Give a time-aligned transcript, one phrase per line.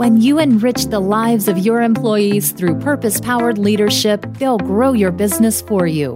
[0.00, 5.12] When you enrich the lives of your employees through purpose powered leadership, they'll grow your
[5.12, 6.14] business for you.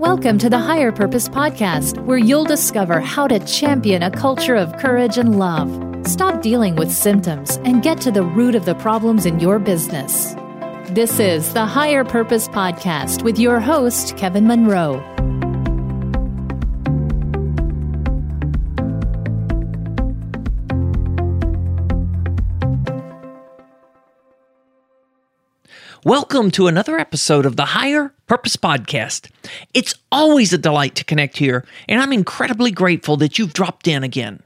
[0.00, 4.76] Welcome to the Higher Purpose Podcast, where you'll discover how to champion a culture of
[4.78, 5.70] courage and love.
[6.08, 10.34] Stop dealing with symptoms and get to the root of the problems in your business.
[10.88, 15.00] This is the Higher Purpose Podcast with your host, Kevin Monroe.
[26.04, 29.28] Welcome to another episode of the Higher Purpose Podcast.
[29.74, 34.02] It's always a delight to connect here, and I'm incredibly grateful that you've dropped in
[34.02, 34.42] again.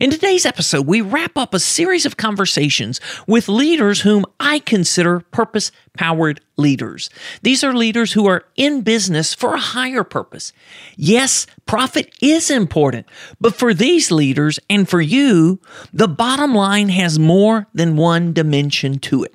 [0.00, 5.20] In today's episode, we wrap up a series of conversations with leaders whom I consider
[5.20, 7.10] purpose powered leaders.
[7.42, 10.54] These are leaders who are in business for a higher purpose.
[10.96, 13.06] Yes, profit is important,
[13.42, 15.60] but for these leaders and for you,
[15.92, 19.34] the bottom line has more than one dimension to it.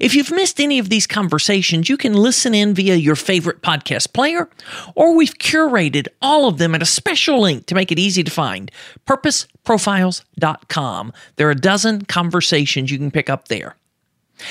[0.00, 4.12] If you've missed any of these conversations, you can listen in via your favorite podcast
[4.12, 4.48] player,
[4.94, 8.30] or we've curated all of them at a special link to make it easy to
[8.30, 8.70] find
[9.06, 11.12] purposeprofiles.com.
[11.36, 13.76] There are a dozen conversations you can pick up there.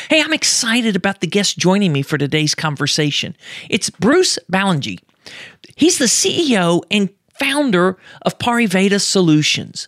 [0.10, 3.36] Hey, I'm excited about the guest joining me for today's conversation.
[3.70, 5.00] It's Bruce Ballengee.
[5.76, 9.88] He's the CEO and founder of Pariveda Solutions.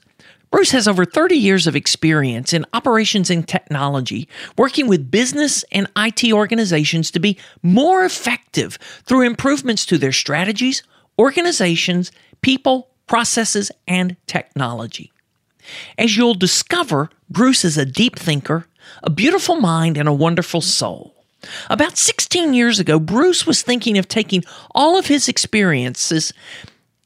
[0.49, 5.87] Bruce has over 30 years of experience in operations and technology, working with business and
[5.97, 10.83] IT organizations to be more effective through improvements to their strategies,
[11.19, 15.11] organizations, people, processes, and technology.
[15.97, 18.67] As you'll discover, Bruce is a deep thinker,
[19.03, 21.13] a beautiful mind, and a wonderful soul.
[21.69, 26.33] About 16 years ago, Bruce was thinking of taking all of his experiences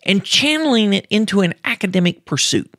[0.03, 2.71] and channeling it into an academic pursuit.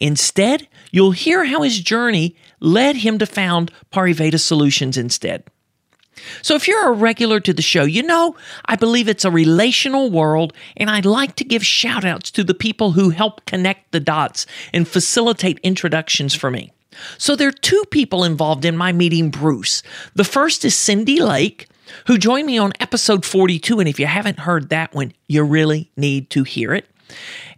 [0.00, 5.44] Instead, you'll hear how his journey led him to found Pariveda Solutions instead.
[6.42, 10.10] So, if you're a regular to the show, you know I believe it's a relational
[10.10, 14.00] world, and I'd like to give shout outs to the people who help connect the
[14.00, 16.72] dots and facilitate introductions for me.
[17.18, 19.82] So, there are two people involved in my meeting Bruce.
[20.14, 21.66] The first is Cindy Lake,
[22.06, 23.80] who joined me on episode 42.
[23.80, 26.88] And if you haven't heard that one, you really need to hear it.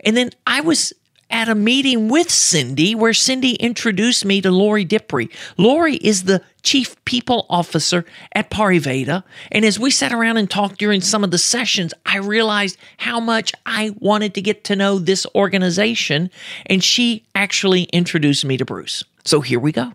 [0.04, 0.92] And then I was
[1.30, 5.30] at a meeting with Cindy where Cindy introduced me to Lori Dipri.
[5.56, 9.24] Lori is the chief people officer at Pariveda.
[9.52, 13.20] And as we sat around and talked during some of the sessions, I realized how
[13.20, 16.30] much I wanted to get to know this organization.
[16.66, 19.04] And she actually introduced me to Bruce.
[19.24, 19.92] So here we go.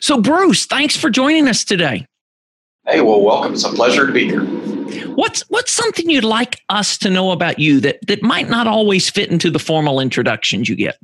[0.00, 2.06] So, Bruce, thanks for joining us today.
[2.86, 3.52] Hey, well, welcome.
[3.52, 4.75] It's a pleasure to be here.
[5.14, 9.10] What's what's something you'd like us to know about you that that might not always
[9.10, 10.98] fit into the formal introductions you get?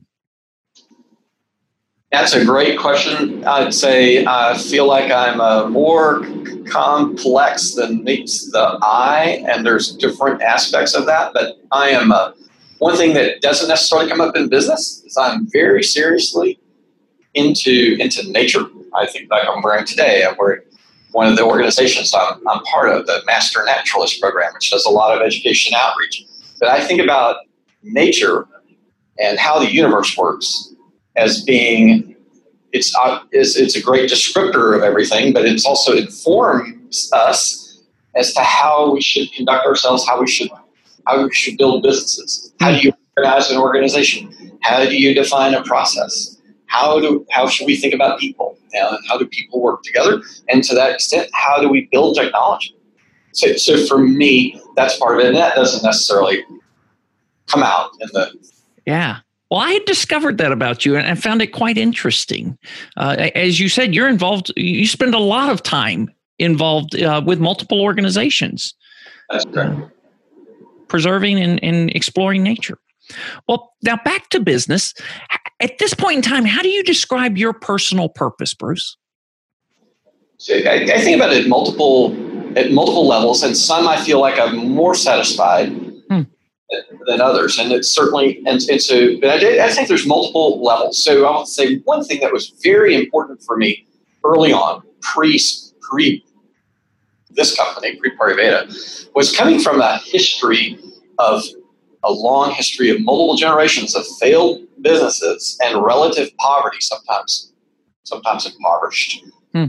[2.12, 3.42] That's a great question.
[3.44, 6.26] I'd say I feel like I'm a more
[6.68, 11.32] complex than meets the eye, and there's different aspects of that.
[11.32, 12.34] But I am a,
[12.78, 16.58] one thing that doesn't necessarily come up in business is I'm very seriously
[17.34, 18.66] into into nature.
[18.94, 20.24] I think like I'm wearing today.
[20.24, 20.60] I'm wearing
[21.12, 24.90] one of the organizations I'm, I'm part of, the Master Naturalist Program, which does a
[24.90, 26.24] lot of education outreach.
[26.58, 27.36] But I think about
[27.82, 28.46] nature
[29.18, 30.74] and how the universe works
[31.16, 32.16] as being
[32.72, 37.82] it's uh, it's, it's a great descriptor of everything, but it's also informs us
[38.14, 40.50] as to how we should conduct ourselves, how we should
[41.06, 42.52] how we should build businesses.
[42.60, 44.58] How do you organize an organization?
[44.62, 46.40] How do you define a process?
[46.66, 48.56] How do how should we think about people?
[48.74, 50.22] And how do people work together?
[50.48, 52.74] And to that extent, how do we build technology?
[53.32, 55.28] So, so for me, that's part of it.
[55.28, 56.44] And that doesn't necessarily
[57.46, 58.32] come out in the.
[58.86, 59.18] Yeah.
[59.50, 62.56] Well, I had discovered that about you and I found it quite interesting.
[62.96, 67.38] Uh, as you said, you're involved, you spend a lot of time involved uh, with
[67.38, 68.74] multiple organizations.
[69.28, 69.78] That's correct.
[69.78, 69.88] Uh,
[70.88, 72.78] preserving and, and exploring nature.
[73.46, 74.94] Well, now back to business.
[75.62, 78.96] At this point in time, how do you describe your personal purpose, Bruce?
[80.38, 82.12] So I, I, think about it at multiple
[82.58, 86.22] at multiple levels, and some I feel like I'm more satisfied hmm.
[87.06, 89.20] than others, and it's certainly and, and so.
[89.20, 91.00] But I, I think there's multiple levels.
[91.00, 93.86] So I'll say one thing that was very important for me
[94.24, 95.38] early on, pre
[95.80, 96.24] pre
[97.30, 100.76] this company, pre Pariveda, was coming from a history
[101.20, 101.44] of
[102.04, 107.52] a long history of multiple generations of failed businesses and relative poverty, sometimes
[108.04, 109.66] sometimes impoverished hmm.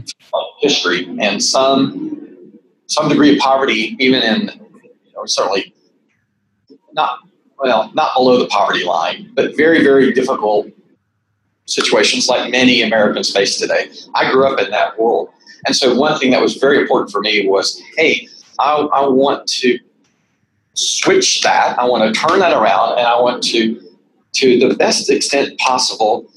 [0.60, 2.52] history, and some
[2.86, 4.50] some degree of poverty, even in
[5.04, 5.74] you know, certainly
[6.92, 7.18] not
[7.58, 10.66] well, not below the poverty line, but very very difficult
[11.66, 13.90] situations like many Americans face today.
[14.14, 15.30] I grew up in that world.
[15.66, 18.28] And so one thing that was very important for me was, hey,
[18.58, 19.78] I, I want to
[20.74, 21.78] switch that.
[21.78, 23.80] I want to turn that around and I want to,
[24.34, 26.30] to the best extent possible,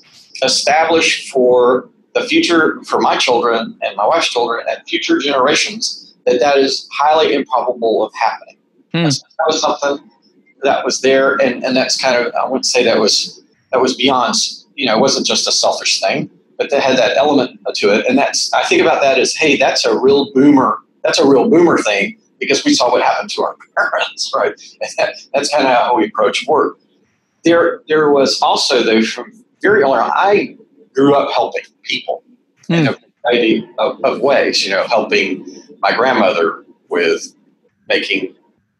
[0.43, 6.39] establish for the future, for my children and my wife's children and future generations, that
[6.39, 8.57] that is highly improbable of happening.
[8.93, 9.03] Hmm.
[9.03, 10.09] That was something
[10.63, 11.35] that was there.
[11.35, 14.35] And, and that's kind of, I wouldn't say that was, that was beyond,
[14.75, 18.05] you know, it wasn't just a selfish thing, but that had that element to it.
[18.07, 21.49] And that's, I think about that as, hey, that's a real boomer, that's a real
[21.49, 24.53] boomer thing because we saw what happened to our parents, right?
[24.97, 26.79] That, that's kind of how we approach work.
[27.43, 29.31] There, there was also though from
[29.61, 30.57] very early on, I
[30.93, 32.23] grew up helping people
[32.69, 32.79] mm.
[32.79, 34.65] in a variety of, of, ways.
[34.65, 37.33] You know, helping my grandmother with
[37.87, 38.35] making,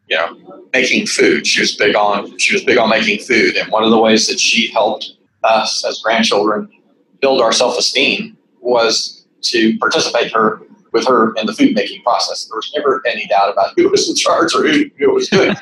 [0.07, 1.48] you know, making food.
[1.48, 4.27] She was big on she was big on making food, and one of the ways
[4.27, 5.13] that she helped
[5.44, 6.69] us as grandchildren
[7.21, 10.62] build our self esteem was to participate her
[10.98, 12.46] with her in the food making process.
[12.46, 15.56] There was never any doubt about who was in charge or who, who was doing.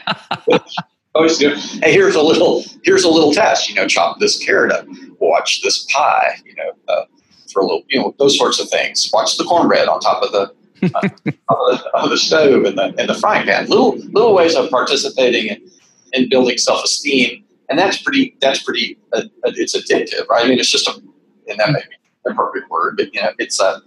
[1.16, 3.70] Always, know, hey, here's a little here's a little test.
[3.70, 4.86] You know, chop this carrot up.
[5.20, 6.36] Watch this pie.
[6.46, 7.06] You know, uh,
[7.54, 9.10] for a little, you know, those sorts of things.
[9.14, 10.54] Watch the cornbread on top of the.
[10.94, 11.08] uh,
[11.50, 13.68] of, the, of the stove and the and the frying pan.
[13.68, 15.72] Little little ways of participating in,
[16.12, 20.46] in building self esteem, and that's pretty that's pretty uh, it's addictive, right?
[20.46, 21.02] I mean, it's just a
[21.48, 21.96] and that may be
[22.26, 23.82] the appropriate word, but you know, it's a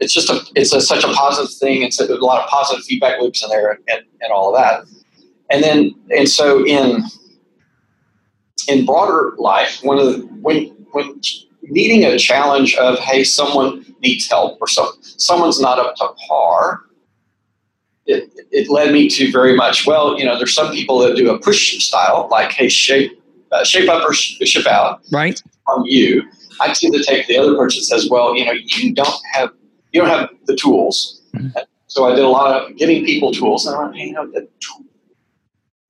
[0.00, 1.82] it's just a it's a, such a positive thing.
[1.82, 4.84] It's a, a lot of positive feedback loops in there and, and all of that.
[5.50, 7.02] And then and so in
[8.68, 11.20] in broader life, one of the when when
[11.62, 16.82] meeting a challenge of hey, someone needs help or so someone's not up to par,
[18.06, 21.30] it, it led me to very much well, you know, there's some people that do
[21.30, 23.22] a push style, like hey, shape
[23.52, 25.42] uh, shape up or ship out, right?
[25.68, 26.22] On you,
[26.60, 29.50] I tend to take the other approach that says, well, you know, you don't have
[29.96, 31.22] you don't have the tools.
[31.34, 31.58] Mm-hmm.
[31.86, 34.30] So I did a lot of giving people tools, and I went, hey, you know,
[34.30, 34.46] the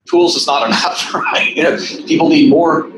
[0.09, 1.55] tools is not enough, right?
[1.57, 1.77] You know,
[2.07, 2.89] people need more.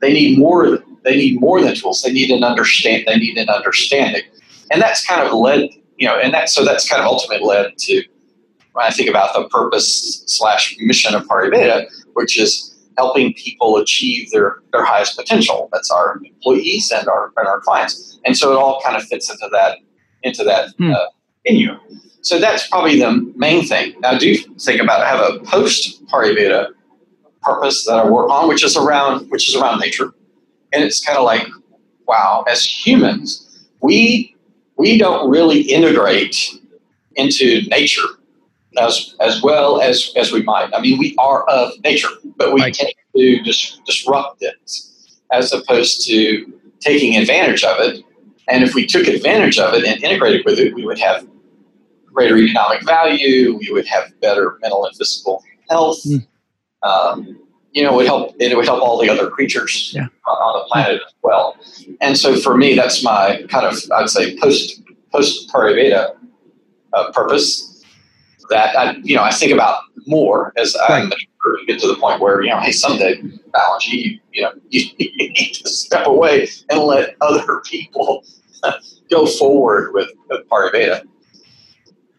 [0.00, 0.78] They need more.
[1.02, 2.02] They need more than tools.
[2.02, 3.04] They need an understand.
[3.08, 4.22] They need an understanding,
[4.70, 7.76] and that's kind of led, you know, and that so that's kind of ultimately led
[7.78, 8.04] to
[8.72, 14.30] when I think about the purpose slash mission of Beta, which is helping people achieve
[14.30, 15.68] their, their highest potential.
[15.72, 18.18] That's our employees and our, and our clients.
[18.24, 19.78] And so it all kind of fits into that
[20.26, 20.92] into that hmm.
[20.92, 21.06] uh,
[21.46, 21.78] menu.
[22.22, 23.94] So that's probably the main thing.
[24.00, 25.00] Now, I do think about.
[25.00, 26.70] I have a post Beta
[27.42, 30.12] purpose that I work on, which is around which is around nature,
[30.72, 31.46] and it's kind of like,
[32.08, 34.34] wow, as humans, we
[34.76, 36.36] we don't really integrate
[37.14, 38.08] into nature
[38.78, 40.70] as as well as as we might.
[40.74, 42.74] I mean, we are of nature, but we right.
[42.74, 44.70] tend to dis- disrupt it
[45.32, 48.04] as opposed to taking advantage of it.
[48.48, 51.26] And if we took advantage of it and integrated with it, we would have
[52.04, 53.56] greater economic value.
[53.56, 56.02] We would have better mental and physical health.
[56.04, 56.26] Mm.
[56.82, 57.40] Um,
[57.72, 58.34] you know, it would help.
[58.38, 60.06] It would help all the other creatures yeah.
[60.26, 61.56] on, the planet as well.
[62.00, 64.82] And so, for me, that's my kind of I'd say post
[65.12, 67.84] post Pari uh, purpose
[68.48, 71.12] that I, you know, I think about more as right.
[71.12, 74.86] I get to the point where, you know, hey, someday, Ballengee, you, you know, you,
[74.98, 78.24] you need to step away and let other people
[79.10, 80.42] go forward with, with.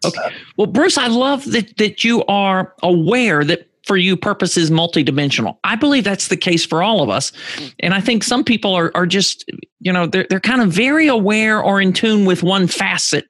[0.05, 0.35] Okay.
[0.57, 5.57] Well, Bruce, I love that, that you are aware that for you, purpose is multidimensional.
[5.63, 7.31] I believe that's the case for all of us.
[7.79, 9.49] And I think some people are, are just,
[9.79, 13.25] you know, they're, they're kind of very aware or in tune with one facet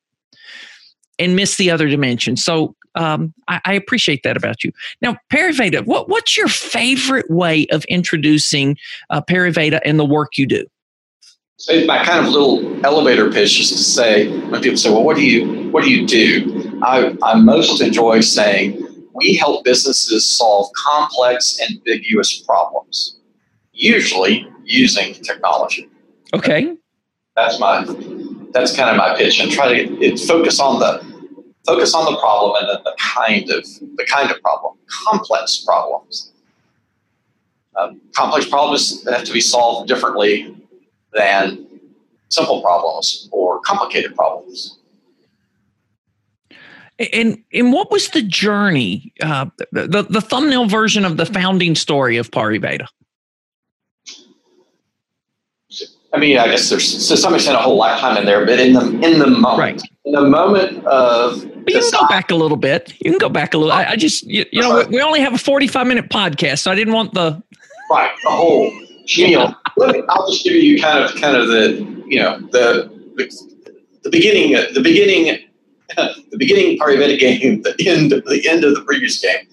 [1.19, 2.35] and miss the other dimension.
[2.37, 4.71] So um, I, I, appreciate that about you.
[5.01, 8.75] Now, Pariveda, what, what's your favorite way of introducing
[9.11, 10.65] uh, Pariveda and the work you do?
[11.57, 15.17] So my kind of little elevator pitch is to say when people say, "Well, what
[15.17, 18.85] do you what do you do?" I, I most enjoy saying
[19.15, 23.17] we help businesses solve complex, ambiguous problems,
[23.73, 25.89] usually using technology.
[26.35, 26.77] Okay,
[27.35, 27.83] that's my
[28.53, 31.03] that's kind of my pitch, and try to it, focus on the
[31.65, 36.33] focus on the problem and then the kind of the kind of problem, complex problems.
[37.75, 40.55] Um, complex problems have to be solved differently
[41.13, 41.67] than
[42.29, 44.77] simple problems or complicated problems.
[47.13, 49.13] And and what was the journey?
[49.21, 52.87] Uh, the the thumbnail version of the founding story of Pariveda.
[56.11, 58.73] I mean, I guess there's to some extent a whole lifetime in there, but in
[58.73, 59.81] the in the moment, right.
[60.05, 62.93] in the moment of but you can go back a little bit.
[63.03, 63.73] You can go back a little.
[63.73, 66.71] I, I just, you, you know, we, we, only have a 45 minute podcast, so
[66.71, 67.43] I didn't want the.
[67.91, 68.11] Right.
[68.23, 68.71] The whole,
[69.77, 73.81] Let me, I'll just give you kind of kind of the you know the the,
[74.03, 75.47] the beginning the beginning
[75.97, 79.47] the beginning part of the game, the end the end of the previous game.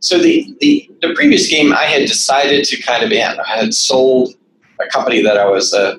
[0.00, 3.40] So the, the the previous game, I had decided to kind of end.
[3.40, 4.34] I had sold
[4.80, 5.98] a company that I was a,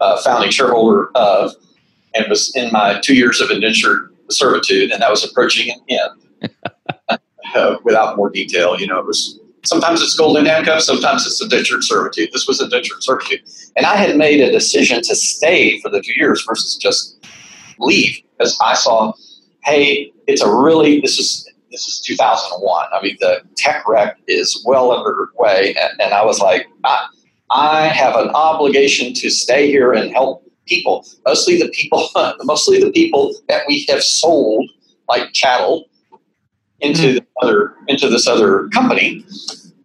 [0.00, 1.52] a founding shareholder of,
[2.14, 6.50] and was in my two years of indentured servitude, and that was approaching an end.
[7.54, 11.82] uh, without more detail, you know, it was sometimes it's golden handcuffs, sometimes it's indentured
[11.84, 12.30] servitude.
[12.32, 13.42] This was indentured servitude,
[13.76, 17.26] and I had made a decision to stay for the two years versus just
[17.78, 19.12] leave because I saw,
[19.64, 22.86] hey, it's a really this is this is 2001.
[22.92, 27.08] I mean, the tech wreck is well underway, and, and I was like, I,
[27.50, 32.08] I have an obligation to stay here and help people, mostly the people,
[32.44, 34.70] mostly the people that we have sold
[35.08, 35.88] like chattel
[36.84, 37.14] into mm-hmm.
[37.14, 39.24] the other into this other company,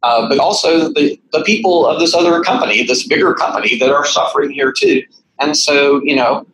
[0.03, 4.05] uh, but also the the people of this other company, this bigger company that are
[4.05, 5.03] suffering here too.
[5.39, 6.45] And so, you know,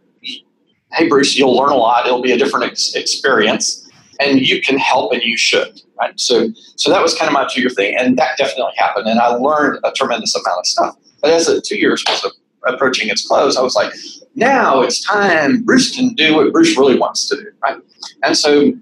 [0.94, 2.06] hey Bruce, you'll learn a lot.
[2.06, 5.82] It'll be a different ex- experience, and you can help, and you should.
[6.00, 6.20] Right.
[6.20, 9.20] So, so that was kind of my two year thing, and that definitely happened, and
[9.20, 10.96] I learned a tremendous amount of stuff.
[11.22, 12.32] But as the two years was
[12.66, 13.94] approaching its close, I was like,
[14.36, 15.64] now it's time.
[15.64, 17.78] Bruce can do what Bruce really wants to do, right?
[18.24, 18.74] And so,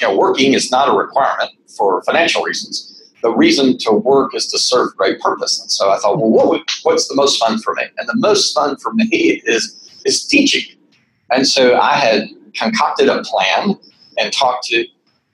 [0.00, 2.92] you know, working is not a requirement for financial reasons.
[3.22, 5.60] The reason to work is to serve great purpose.
[5.60, 7.84] And so I thought, well, what would, what's the most fun for me?
[7.98, 9.06] And the most fun for me
[9.46, 9.72] is
[10.04, 10.76] is teaching.
[11.30, 13.74] And so I had concocted a plan
[14.18, 14.86] and talked to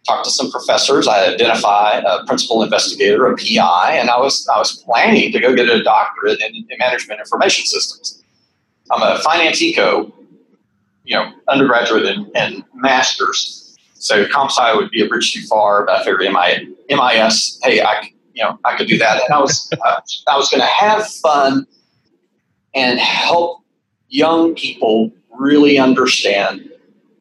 [0.06, 1.06] talked to some professors.
[1.06, 5.54] I identified a principal investigator, a PI, and I was I was planning to go
[5.54, 8.23] get a doctorate in, in management information systems.
[8.90, 10.12] I'm a finance eco,
[11.04, 13.62] you know, undergraduate and, and master's.
[14.02, 18.11] So comp sci would be a bridge too far, but I figured MIS, hey, I,
[18.35, 19.23] you know, I could do that.
[19.23, 21.68] And I was, uh, I was going to have fun
[22.75, 23.62] and help
[24.09, 26.68] young people really understand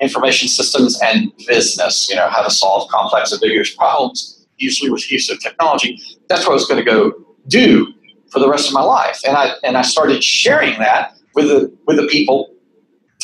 [0.02, 5.12] information systems and business, you know, how to solve complex and ambiguous problems, usually with
[5.12, 6.02] use of technology.
[6.30, 7.14] That's what I was going to go
[7.48, 7.94] do
[8.32, 9.20] for the rest of my life.
[9.28, 12.52] And I, and I started sharing that with the with the people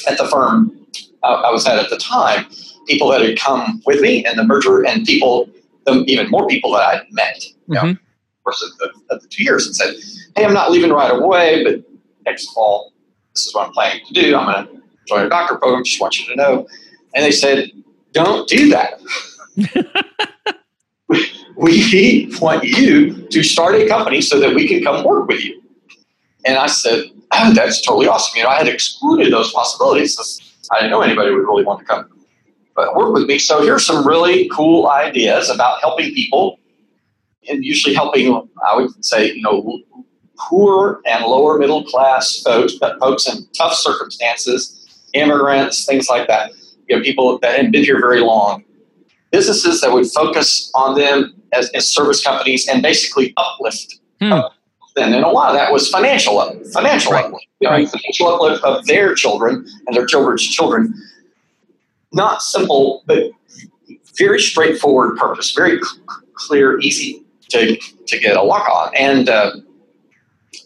[0.08, 0.78] at the firm
[1.24, 2.46] I was at at the time,
[2.88, 5.50] people that had come with me in the merger, and people,
[5.88, 7.90] even more people that I'd met, you mm-hmm.
[7.90, 9.96] of course, of the, of the two years, and said,
[10.36, 11.84] "Hey, I'm not leaving right away, but
[12.26, 12.94] next fall,
[13.34, 14.36] this is what I'm planning to do.
[14.36, 15.84] I'm going to join a doctor program.
[15.84, 16.68] Just want you to know."
[17.16, 17.72] And they said,
[18.14, 19.00] "Don't do that."
[21.58, 25.62] we want you to start a company so that we can come work with you.
[26.46, 28.38] And I said, oh, that's totally awesome.
[28.38, 30.40] You know, I had excluded those possibilities.
[30.72, 32.10] I didn't know anybody would really want to come
[32.78, 33.40] but work with me.
[33.40, 36.60] So here's some really cool ideas about helping people,
[37.50, 39.82] and usually helping, I would say, you know,
[40.38, 46.52] poor and lower middle class folks, folks in tough circumstances, immigrants, things like that.
[46.88, 48.64] You know, people that hadn't been here very long.
[49.32, 54.40] Businesses that would focus on them as, as service companies and basically uplift hmm
[54.98, 55.14] then.
[55.14, 56.42] And a lot of that was financial,
[56.74, 57.26] financial right.
[57.26, 57.88] uplift, you know, right.
[57.88, 60.94] financial uplift of their children and their children's children.
[62.18, 63.32] Not simple, but
[64.18, 66.00] very straightforward purpose, very c-
[66.34, 68.96] clear, easy to, to get a lock on.
[68.96, 69.52] And uh,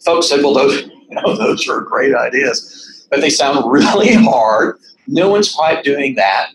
[0.04, 4.78] folks said, well, those, you know, those are great ideas, but they sound really hard.
[5.06, 6.52] No one's quite doing that,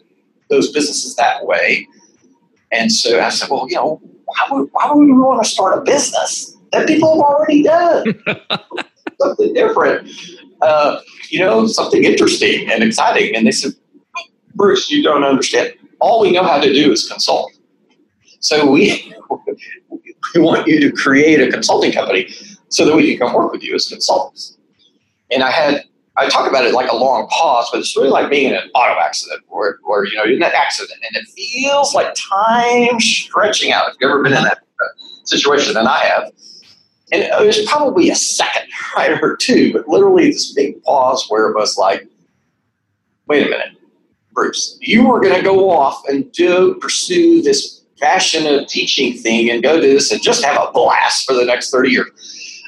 [0.49, 1.87] those businesses that way.
[2.71, 5.77] And so I said, well, you know, why would, why would we want to start
[5.77, 6.57] a business?
[6.71, 8.23] that people have already done.
[9.21, 10.09] something different,
[10.61, 10.99] uh,
[11.29, 13.35] you know, something interesting and exciting.
[13.35, 13.73] And they said,
[14.57, 15.73] Bruce, you don't understand.
[15.99, 17.53] All we know how to do is consult.
[18.39, 19.13] So we,
[20.35, 22.29] we want you to create a consulting company
[22.69, 24.57] so that we can come work with you as consultants.
[25.31, 25.83] And I had,
[26.17, 28.69] I talk about it like a long pause, but it's really like being in an
[28.73, 32.99] auto accident where, where you know, you're in that accident and it feels like time
[32.99, 33.89] stretching out.
[33.89, 34.63] If you've ever been in that
[35.25, 36.31] situation, and I have,
[37.11, 41.47] and it was probably a second, right, or two, but literally this big pause where
[41.47, 42.07] it was like,
[43.27, 43.76] wait a minute,
[44.37, 49.63] Bruce, you were going to go off and do pursue this passionate teaching thing and
[49.63, 52.63] go do this and just have a blast for the next 30 years.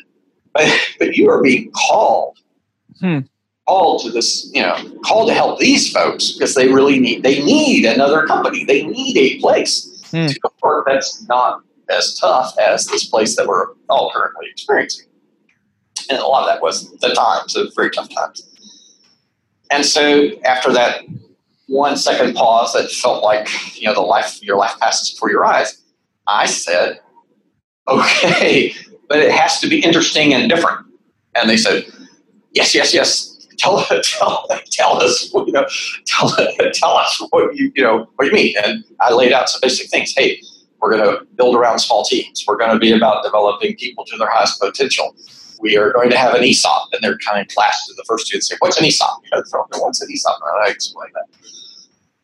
[0.51, 2.39] But, but you are being called,
[2.99, 3.19] hmm.
[3.67, 7.43] called to this, you know, called to help these folks because they really need, they
[7.43, 8.65] need another company.
[8.65, 10.25] They need a place hmm.
[10.25, 11.61] to work that's not
[11.91, 15.05] as tough as this place that we're all currently experiencing.
[16.09, 18.41] And a lot of that was the times, of very tough times.
[19.69, 21.03] And so after that
[21.69, 23.47] one second pause that felt like,
[23.79, 25.81] you know, the life your life passes before your eyes,
[26.27, 26.99] I said,
[27.87, 28.73] okay,
[29.07, 30.85] but it has to be interesting and different.
[31.35, 31.85] And they said,
[32.51, 33.47] yes, yes, yes.
[33.59, 35.67] Tell, tell, tell us, you know,
[36.07, 36.35] tell,
[36.73, 38.55] tell us what you, you know, what you mean.
[38.63, 40.13] And I laid out some basic things.
[40.17, 40.41] Hey,
[40.81, 42.45] we're going to build around small teams.
[42.47, 45.15] We're going to be about developing people to their highest potential.
[45.59, 48.37] We are going to have an ESOP, and they're kind of to the first two
[48.37, 50.39] and say, "What's an ESOP?" You know, what's an ESOP?
[50.41, 51.25] And I explain that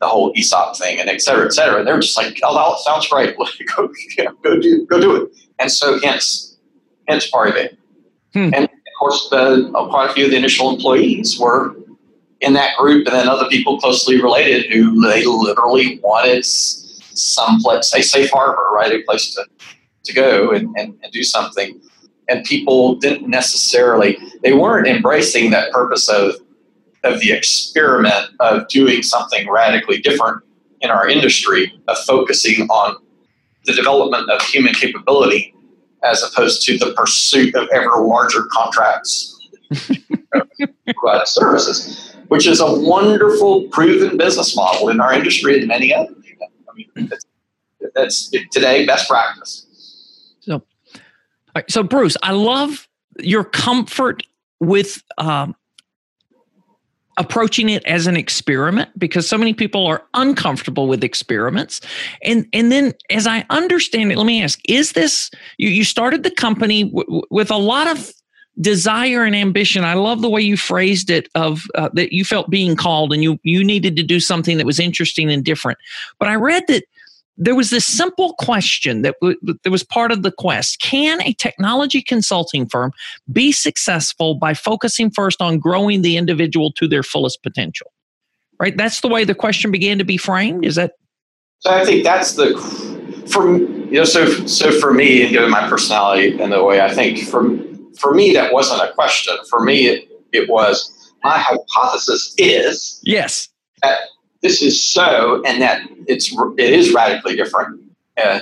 [0.01, 1.79] the whole ESOP thing, and et cetera, et cetera.
[1.79, 3.35] And they're just like, "Oh, that sounds great.
[3.75, 6.57] go, you know, go do, go do it." And so, hence,
[7.07, 7.77] hence part of it.
[8.33, 8.51] Hmm.
[8.53, 11.75] And of course, the, uh, quite a few of the initial employees were
[12.41, 17.93] in that group, and then other people closely related who they literally wanted some place,
[17.93, 18.91] a safe harbor, right?
[18.91, 19.45] A place to,
[20.03, 21.79] to go and, and, and do something.
[22.27, 26.35] And people didn't necessarily, they weren't embracing that purpose of,
[27.03, 30.43] of the experiment of doing something radically different
[30.81, 32.97] in our industry, of focusing on
[33.65, 35.53] the development of human capability
[36.03, 39.39] as opposed to the pursuit of ever larger contracts
[40.97, 46.15] provide services, which is a wonderful proven business model in our industry and many others
[46.75, 47.25] I mean, that's,
[47.93, 49.64] that's today best practice.
[51.55, 52.87] So, so Bruce, I love
[53.19, 54.23] your comfort
[54.59, 55.55] with um,
[57.17, 61.81] approaching it as an experiment because so many people are uncomfortable with experiments.
[62.23, 66.23] And and then as i understand it let me ask is this you, you started
[66.23, 68.11] the company w- with a lot of
[68.61, 69.83] desire and ambition.
[69.83, 73.21] I love the way you phrased it of uh, that you felt being called and
[73.23, 75.77] you you needed to do something that was interesting and different.
[76.19, 76.83] But i read that
[77.37, 80.79] there was this simple question that, w- that was part of the quest.
[80.81, 82.91] Can a technology consulting firm
[83.31, 87.91] be successful by focusing first on growing the individual to their fullest potential?
[88.59, 88.75] Right?
[88.77, 90.65] That's the way the question began to be framed.
[90.65, 90.93] Is that
[91.59, 92.53] so i think that's the
[93.31, 96.93] for you know so so for me and given my personality and the way i
[96.93, 97.41] think for
[97.97, 99.35] for me, that wasn't a question.
[99.49, 103.49] For me, it, it was my hypothesis is yes.
[103.81, 103.99] that
[104.45, 107.81] this is so, and that it's it is radically different
[108.15, 108.41] uh,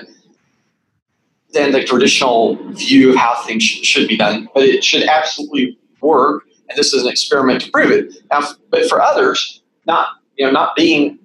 [1.54, 4.50] than the traditional view of how things sh- should be done.
[4.54, 8.16] But it should absolutely work, and this is an experiment to prove it.
[8.30, 11.20] Now, but for others, not you know, not being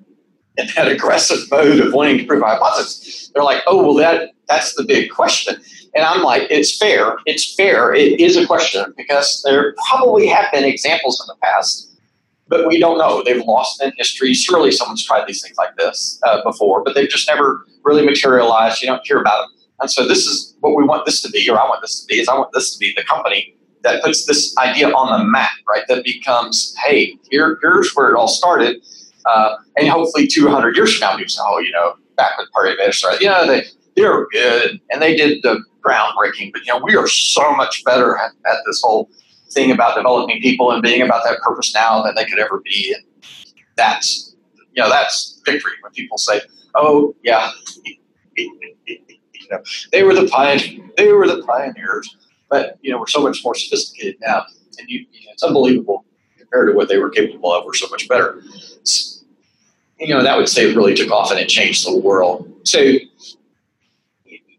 [0.56, 4.30] in that aggressive mode of wanting to prove a hypothesis, they're like, oh well, that
[4.46, 5.56] that's the big question.
[5.96, 7.16] And I'm like, it's fair.
[7.26, 7.92] It's fair.
[7.92, 11.88] It is a question because there probably have been examples in the past,
[12.48, 13.22] but we don't know.
[13.22, 14.34] They've lost in history.
[14.34, 18.82] Surely someone's tried these things like this uh, before, but they've just never really materialized.
[18.82, 19.50] You don't hear about them.
[19.80, 22.06] And so this is what we want this to be, or I want this to
[22.06, 25.24] be, is I want this to be the company that puts this idea on the
[25.24, 25.84] map, right?
[25.88, 28.82] That becomes, hey, here, here's where it all started.
[29.24, 32.92] Uh, and hopefully 200 years from now, people say, oh, you know, back when Pariveda
[32.92, 36.52] started, you know, they, they were good and they did the groundbreaking.
[36.52, 39.11] But you know, we are so much better at, at this whole
[39.50, 42.94] thing about developing people and being about that purpose now than they could ever be.
[42.94, 43.04] And
[43.76, 44.37] that's
[44.72, 46.40] you know that's victory when people say,
[46.74, 47.50] "Oh yeah,
[48.37, 49.08] you
[49.50, 52.16] know, they were the pioneer, they were the pioneers."
[52.48, 54.44] But you know, we're so much more sophisticated now,
[54.78, 56.04] and you, you know, it's unbelievable
[56.38, 57.64] compared to what they were capable of.
[57.64, 58.42] We're so much better.
[58.84, 59.24] So,
[60.00, 62.50] you know, that would say it really took off and it changed the world.
[62.64, 62.78] So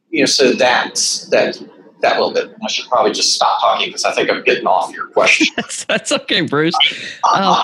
[0.09, 1.61] you know, so that's that
[2.01, 2.55] that little bit.
[2.63, 5.47] I should probably just stop talking because I think I'm getting off your question.
[5.55, 6.75] that's, that's okay, Bruce.
[7.23, 7.63] Uh,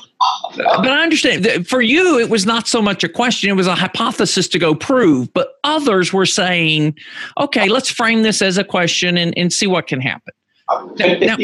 [0.55, 3.75] but I understand for you, it was not so much a question; it was a
[3.75, 5.33] hypothesis to go prove.
[5.33, 6.97] But others were saying,
[7.39, 10.33] "Okay, let's frame this as a question and, and see what can happen."
[10.69, 11.37] Now, now,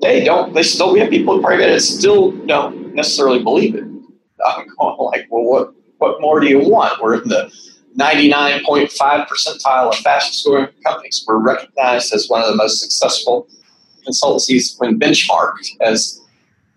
[0.00, 0.52] they don't.
[0.54, 0.92] They still.
[0.92, 3.84] We have people in private that still don't necessarily believe it.
[4.46, 7.00] I'm going like, well, what what more do you want?
[7.00, 7.52] We're in the
[7.98, 11.24] 99.5 percentile of fastest growing companies.
[11.26, 13.46] We're recognized as one of the most successful
[14.06, 16.20] consultancies when benchmarked as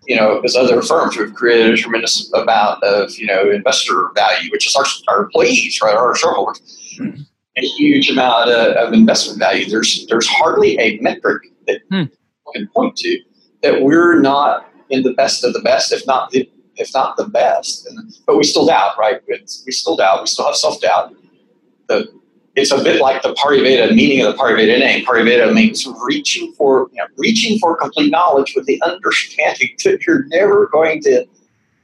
[0.06, 4.10] you know as other firms who have created a tremendous amount of you know investor
[4.14, 6.60] value, which is our, our employees, right, our shareholders.
[6.98, 7.22] Mm-hmm.
[7.56, 9.68] A huge amount of, of, investment value.
[9.68, 12.04] There's there's hardly a metric that hmm.
[12.54, 13.20] can point to
[13.64, 16.48] that we're not in the best of the best, if not the
[16.78, 17.86] if not the best.
[17.86, 19.20] And, but we still doubt, right?
[19.26, 20.20] It's, we still doubt.
[20.20, 21.14] We still have self doubt.
[22.58, 25.04] It's a bit like the Pariveda meaning of the Pariveda name.
[25.04, 30.24] Pariveda means reaching for you know, reaching for complete knowledge with the understanding that you're
[30.26, 31.24] never going to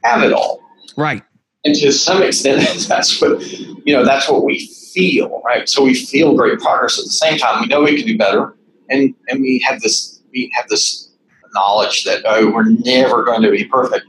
[0.03, 0.61] have it all.
[0.97, 1.23] Right.
[1.65, 3.41] And to some extent, that's what
[3.87, 4.05] you know.
[4.05, 5.69] That's what we feel, right?
[5.69, 7.63] So we feel great progress at the same time.
[7.63, 8.57] We know we can do better,
[8.91, 11.11] and and we have this we have this
[11.55, 14.07] knowledge that oh, we're never going to be perfect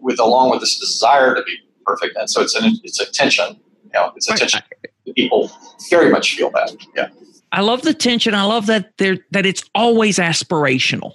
[0.00, 2.16] with along with this desire to be perfect.
[2.16, 3.60] And so it's an it's a tension.
[3.84, 4.60] You know, it's a tension.
[5.16, 5.50] People
[5.90, 6.76] very much feel that.
[6.94, 7.08] Yeah.
[7.52, 8.34] I love the tension.
[8.34, 11.14] I love that there that it's always aspirational.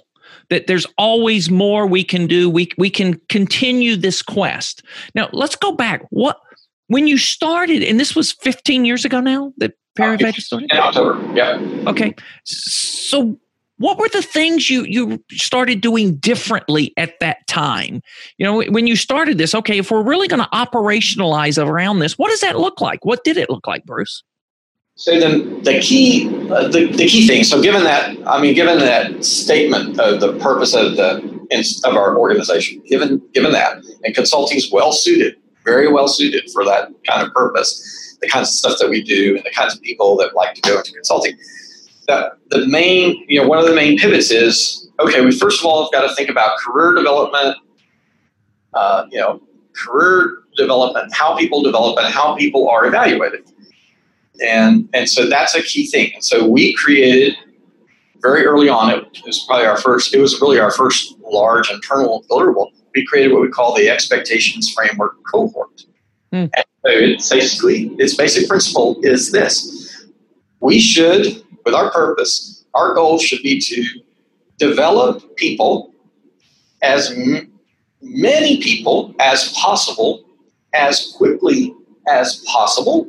[0.50, 2.50] That there's always more we can do.
[2.50, 4.82] We we can continue this quest.
[5.14, 6.02] Now let's go back.
[6.10, 6.38] What
[6.88, 10.72] when you started, and this was 15 years ago now that Pariveda uh, started?
[10.72, 11.58] In October, yeah.
[11.86, 12.14] Okay.
[12.44, 13.38] So
[13.78, 18.02] what were the things you you started doing differently at that time?
[18.38, 22.18] You know when you started this okay if we're really going to operationalize around this
[22.18, 23.04] what does that look like?
[23.04, 24.22] What did it look like bruce?
[24.96, 28.78] So then the key uh, the, the key thing so given that i mean given
[28.78, 31.34] that statement of the purpose of the
[31.84, 35.34] of our organization given given that and consulting is well suited
[35.64, 39.36] very well suited for that kind of purpose the kinds of stuff that we do
[39.36, 41.36] and the kinds of people that like to go into consulting
[42.06, 45.66] the, the main, you know, one of the main pivots is okay, we first of
[45.66, 47.56] all have got to think about career development,
[48.74, 49.42] uh, you know,
[49.74, 53.44] career development, how people develop and how people are evaluated.
[54.44, 56.12] And, and so that's a key thing.
[56.14, 57.36] And so we created
[58.20, 62.24] very early on, it was probably our first, it was really our first large internal
[62.30, 62.70] deliverable.
[62.94, 65.84] We created what we call the expectations framework cohort.
[66.32, 66.46] Hmm.
[66.54, 70.06] And so it's basically, its basic principle is this.
[70.60, 73.84] We should with our purpose, our goal should be to
[74.58, 75.92] develop people
[76.82, 77.52] as m-
[78.02, 80.24] many people as possible,
[80.74, 81.74] as quickly
[82.08, 83.08] as possible,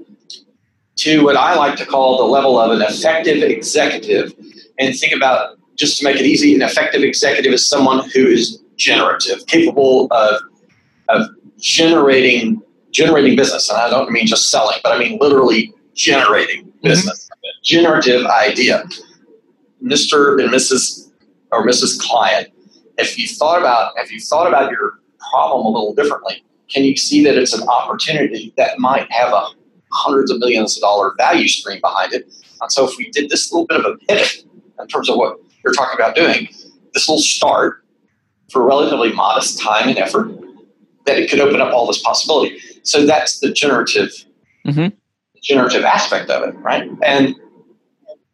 [0.95, 4.33] to what I like to call the level of an effective executive.
[4.79, 8.61] And think about, just to make it easy, an effective executive is someone who is
[8.77, 10.41] generative, capable of,
[11.09, 12.61] of generating
[12.95, 13.69] generating business.
[13.69, 17.24] And I don't mean just selling, but I mean literally generating mm-hmm.
[17.65, 18.83] Generative idea.
[19.83, 20.41] Mr.
[20.41, 21.11] and Mrs.
[21.51, 21.99] or Mrs.
[21.99, 22.49] Client,
[22.97, 24.99] if you thought about if you thought about your
[25.31, 29.47] problem a little differently, can you see that it's an opportunity that might have a
[29.91, 32.25] hundreds of millions of dollar value stream behind it?
[32.61, 34.45] And so if we did this little bit of a pivot
[34.79, 36.47] in terms of what you're talking about doing,
[36.93, 37.83] this will start
[38.51, 40.31] for relatively modest time and effort,
[41.05, 42.57] that it could open up all this possibility.
[42.83, 44.11] So that's the generative
[44.65, 44.95] mm-hmm.
[45.43, 46.89] generative aspect of it, right?
[47.03, 47.35] And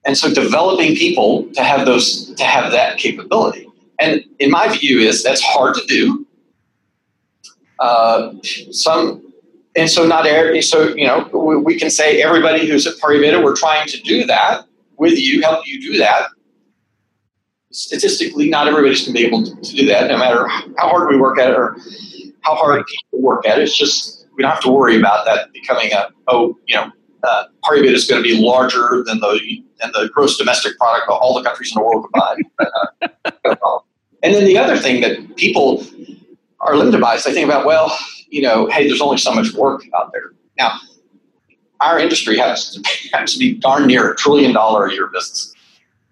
[0.05, 3.67] and so developing people to have those to have that capability.
[3.99, 6.25] And in my view, is that's hard to do.
[7.79, 8.33] Uh,
[8.71, 9.33] some
[9.75, 13.43] and so not every so you know we, we can say everybody who's at Pariveda,
[13.43, 14.65] we're trying to do that
[14.97, 16.29] with you, help you do that.
[17.71, 21.09] Statistically, not everybody's going to be able to, to do that, no matter how hard
[21.09, 21.77] we work at it or
[22.41, 23.63] how hard people work at it.
[23.63, 26.91] It's just we don't have to worry about that becoming a oh you know
[27.23, 31.17] uh, Pariveda is going to be larger than the than the gross domestic product of
[31.19, 32.45] all the countries in the world combined.
[33.45, 33.79] uh,
[34.23, 35.83] and then the other thing that people
[36.59, 37.97] are limited by is they think about, well,
[38.29, 40.31] you know, hey, there's only so much work out there.
[40.57, 40.79] Now,
[41.79, 42.83] our industry has to,
[43.17, 45.53] has to be darn near a trillion dollar a year business.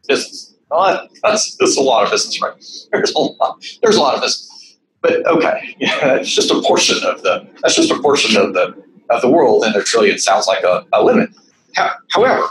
[0.08, 0.55] Business.
[0.69, 2.53] Well, that's, that's a lot of business, right?
[2.91, 3.63] There's a lot.
[3.82, 4.77] There's a lot of business.
[5.01, 7.47] But okay, yeah, it's just a portion of the.
[7.62, 8.75] That's just a portion of the
[9.10, 11.29] of the world, and a trillion sounds like a, a limit.
[12.10, 12.49] However,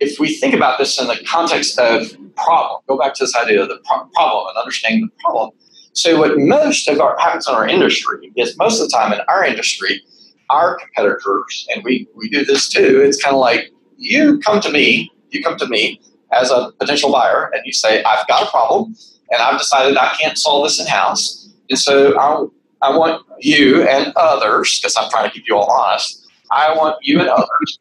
[0.00, 3.62] if we think about this in the context of problem, go back to this idea
[3.62, 5.50] of the problem and understanding the problem.
[5.92, 9.20] So, what most of our happens in our industry is most of the time in
[9.28, 10.00] our industry,
[10.48, 14.70] our competitors, and we, we do this too, it's kind of like you come to
[14.70, 16.00] me, you come to me
[16.32, 18.94] as a potential buyer, and you say, I've got a problem,
[19.30, 21.52] and I've decided I can't solve this in house.
[21.68, 25.70] And so I, I want you and others, because I'm trying to keep you all
[25.70, 27.78] honest, I want you and others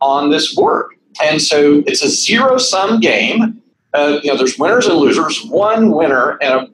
[0.00, 0.94] on this work.
[1.22, 3.62] And so it's a zero sum game.
[3.92, 6.68] Uh, you know, there's winners and losers, one winner and a,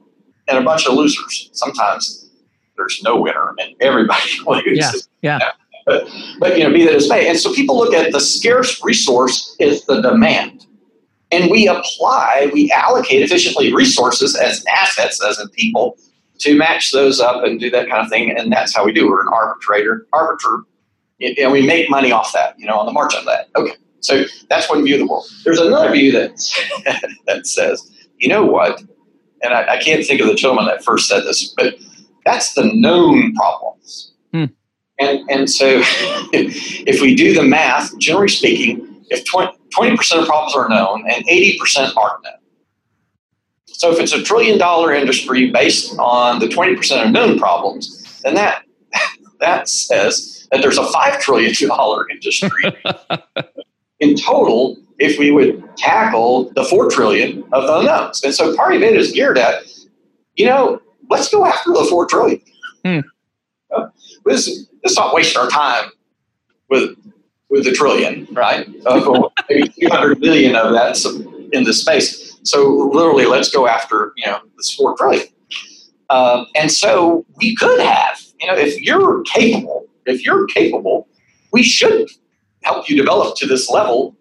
[0.47, 1.49] and a bunch of losers.
[1.53, 2.29] Sometimes
[2.75, 5.09] there's no winner and everybody loses.
[5.21, 5.39] Yeah.
[5.39, 5.51] yeah.
[5.85, 6.09] But,
[6.39, 7.27] but, you know, be that as may.
[7.29, 10.65] And so people look at the scarce resource is the demand.
[11.31, 15.97] And we apply, we allocate efficiently resources as assets, as in people,
[16.39, 18.37] to match those up and do that kind of thing.
[18.37, 19.09] And that's how we do.
[19.09, 20.63] We're an arbitrator, arbiter,
[21.19, 23.49] and we make money off that, you know, on the margin of that.
[23.55, 23.75] Okay.
[24.01, 25.25] So that's one view of the world.
[25.43, 28.81] There's another view that, that says, you know what?
[29.41, 31.75] And I, I, can't think of the gentleman that first said this, but
[32.25, 34.13] that's the known problems.
[34.33, 34.45] Hmm.
[34.99, 35.81] And, and so
[36.33, 41.25] if we do the math, generally speaking, if 20, 20% of problems are known and
[41.25, 42.33] 80% aren't known,
[43.65, 48.33] so if it's a trillion dollar industry based on the 20% of known problems, then
[48.33, 48.63] that
[49.39, 52.63] that says that there's a five trillion dollar industry
[53.99, 58.23] in total if we would tackle the 4 trillion of the unknowns.
[58.23, 59.63] And so Pariveda is geared at,
[60.35, 62.41] you know, let's go after the four trillion.
[62.83, 62.99] Hmm.
[63.75, 63.87] Uh,
[64.25, 64.49] let's,
[64.83, 65.91] let's not waste our time
[66.69, 66.97] with
[67.49, 68.67] with a trillion, right?
[69.49, 72.37] maybe 300 billion of that's in this space.
[72.43, 75.27] So literally, let's go after you know this four trillion.
[76.09, 81.07] Um, and so we could have, you know, if you're capable, if you're capable,
[81.51, 82.09] we should
[82.63, 84.15] help you develop to this level.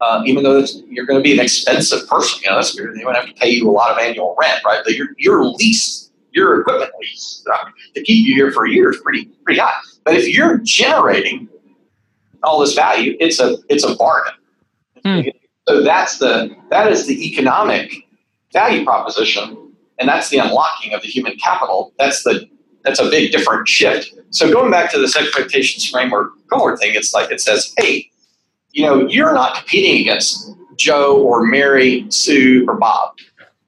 [0.00, 3.14] Uh, even though you're going to be an expensive person, you know, that's they going
[3.14, 4.82] to have to pay you a lot of annual rent, right?
[4.84, 8.90] But your your lease, your equipment lease uh, to keep you here for a year
[8.90, 9.80] is pretty pretty high.
[10.04, 11.48] But if you're generating
[12.42, 14.34] all this value, it's a it's a bargain.
[15.04, 15.20] Hmm.
[15.68, 17.94] So that's the that is the economic
[18.52, 21.92] value proposition, and that's the unlocking of the human capital.
[21.98, 22.48] That's the
[22.84, 24.14] that's a big different shift.
[24.30, 28.10] So going back to this expectations framework cohort thing, it's like it says, hey,
[28.72, 33.16] you know, you're not competing against Joe or Mary, Sue or Bob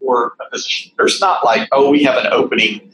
[0.00, 0.92] or a position.
[0.96, 2.92] There's not like, oh, we have an opening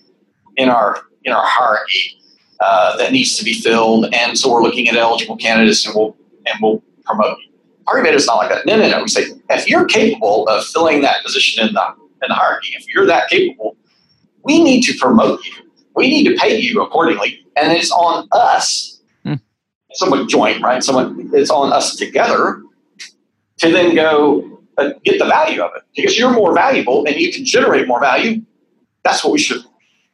[0.57, 2.19] in our in our hierarchy
[2.61, 6.17] uh, that needs to be filled, and so we're looking at eligible candidates, and we'll
[6.47, 7.53] and we'll promote you.
[7.87, 8.67] Argument is not like that.
[8.67, 9.03] No, no, no.
[9.03, 11.87] We say if you're capable of filling that position in the
[12.23, 13.77] in the hierarchy, if you're that capable,
[14.45, 15.70] we need to promote you.
[16.01, 19.01] We need to pay you accordingly, and it's on us.
[19.25, 19.35] Hmm.
[19.93, 20.83] Someone joint, right?
[20.83, 21.31] Someone.
[21.35, 22.63] It's on us together
[23.59, 27.31] to then go uh, get the value of it because you're more valuable and you
[27.31, 28.41] can generate more value.
[29.05, 29.63] That's what we should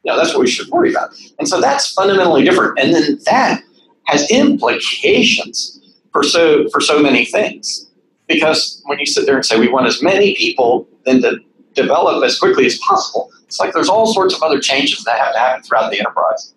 [0.03, 1.09] you know, that's what we should worry about.
[1.37, 2.79] And so that's fundamentally different.
[2.79, 3.61] And then that
[4.05, 5.79] has implications
[6.13, 7.89] for so for so many things.
[8.27, 11.39] Because when you sit there and say we want as many people then to
[11.73, 15.33] develop as quickly as possible, it's like there's all sorts of other changes that have
[15.33, 16.53] to happen throughout the enterprise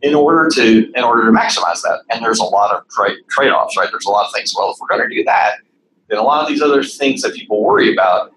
[0.00, 2.02] in order to in order to maximize that.
[2.10, 3.88] And there's a lot of trade trade offs, right?
[3.90, 4.54] There's a lot of things.
[4.56, 5.56] Well, if we're going to do that,
[6.08, 8.32] then a lot of these other things that people worry about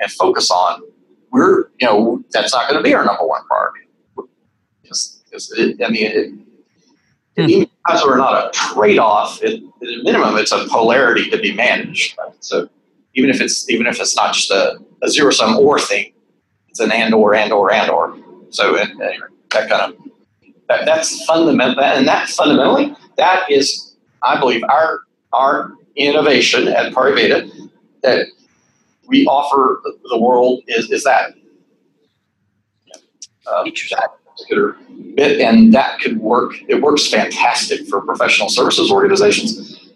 [0.00, 0.82] and focus on,
[1.30, 3.86] we're you know that's not going to be our number one priority.
[4.82, 6.30] Because it, I mean, it,
[7.36, 7.50] hmm.
[7.50, 12.16] even as we're not a trade-off, at a minimum, it's a polarity to be managed.
[12.18, 12.32] Right?
[12.40, 12.68] So
[13.14, 16.12] even if it's even if it's not just a, a zero-sum or thing,
[16.76, 18.16] it's an and or and or and or.
[18.50, 19.18] So anyway,
[19.50, 19.98] that kind of
[20.68, 25.00] that, that's fundamental, and that fundamentally that is, I believe, our
[25.32, 27.50] our innovation at Pariveda
[28.02, 28.26] that
[29.08, 31.32] we offer the world is, is that.
[33.46, 34.76] Uh, that particular
[35.14, 36.54] bit, and that could work.
[36.68, 39.92] It works fantastic for professional services organizations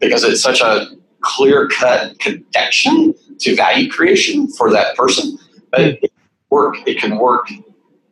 [0.00, 0.86] because it's such a
[1.20, 5.38] clear cut connection to value creation for that person.
[5.70, 5.98] But mm.
[6.04, 6.12] it
[6.56, 6.76] work.
[6.86, 7.46] It can work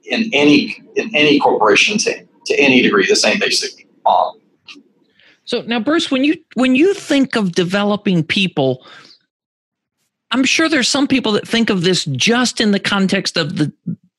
[0.05, 2.13] in any in any corporation to,
[2.47, 3.07] to any degree.
[3.07, 4.41] The same basic model.
[5.45, 8.87] So now, Bruce, when you when you think of developing people,
[10.31, 13.73] I'm sure there's some people that think of this just in the context of the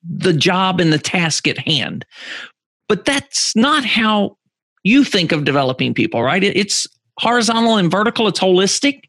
[0.07, 2.05] the job and the task at hand.
[2.87, 4.37] But that's not how
[4.83, 6.43] you think of developing people, right?
[6.43, 6.87] It's
[7.19, 9.01] horizontal and vertical, it's holistic.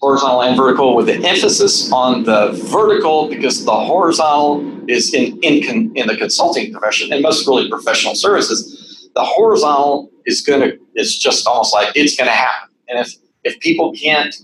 [0.00, 5.94] Horizontal and vertical with an emphasis on the vertical because the horizontal is in, in,
[5.94, 9.10] in the consulting profession and most really professional services.
[9.14, 12.70] The horizontal is going to, it's just almost like it's going to happen.
[12.88, 14.34] And if, if people can't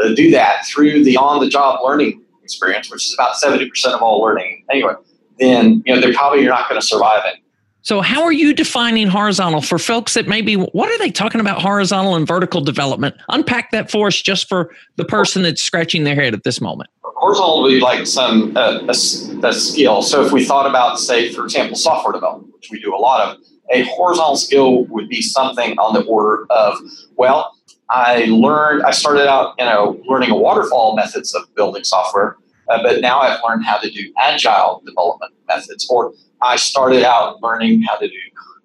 [0.00, 4.02] uh, do that through the on the job learning experience, which is about 70% of
[4.02, 4.94] all learning anyway,
[5.38, 7.41] then you know they're probably you're not going to survive it.
[7.82, 11.60] So, how are you defining horizontal for folks that maybe what are they talking about
[11.60, 13.16] horizontal and vertical development?
[13.28, 16.90] Unpack that for us, just for the person that's scratching their head at this moment.
[17.02, 20.02] Horizontal would be like some uh, a, a skill.
[20.02, 23.28] So, if we thought about, say, for example, software development, which we do a lot
[23.28, 23.38] of,
[23.72, 26.78] a horizontal skill would be something on the order of,
[27.16, 27.52] well,
[27.90, 32.36] I learned, I started out, you know, learning a waterfall methods of building software
[32.72, 37.42] uh, but now I've learned how to do agile development methods, or I started out
[37.42, 38.14] learning how to do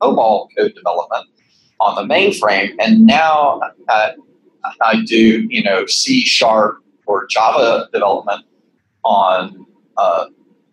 [0.01, 1.27] COBOL code development
[1.79, 4.11] on the mainframe, and now uh,
[4.81, 8.45] I do you know C sharp or Java development
[9.03, 9.65] on
[9.97, 10.25] uh,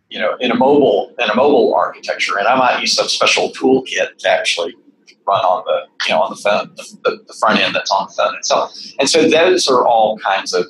[0.09, 3.51] you know in a mobile in a mobile architecture, and I might use some special
[3.51, 4.75] toolkit to actually
[5.27, 8.15] run on the you know on the phone the, the front end that's on the
[8.15, 8.77] phone itself.
[8.99, 10.67] And so those are all kinds of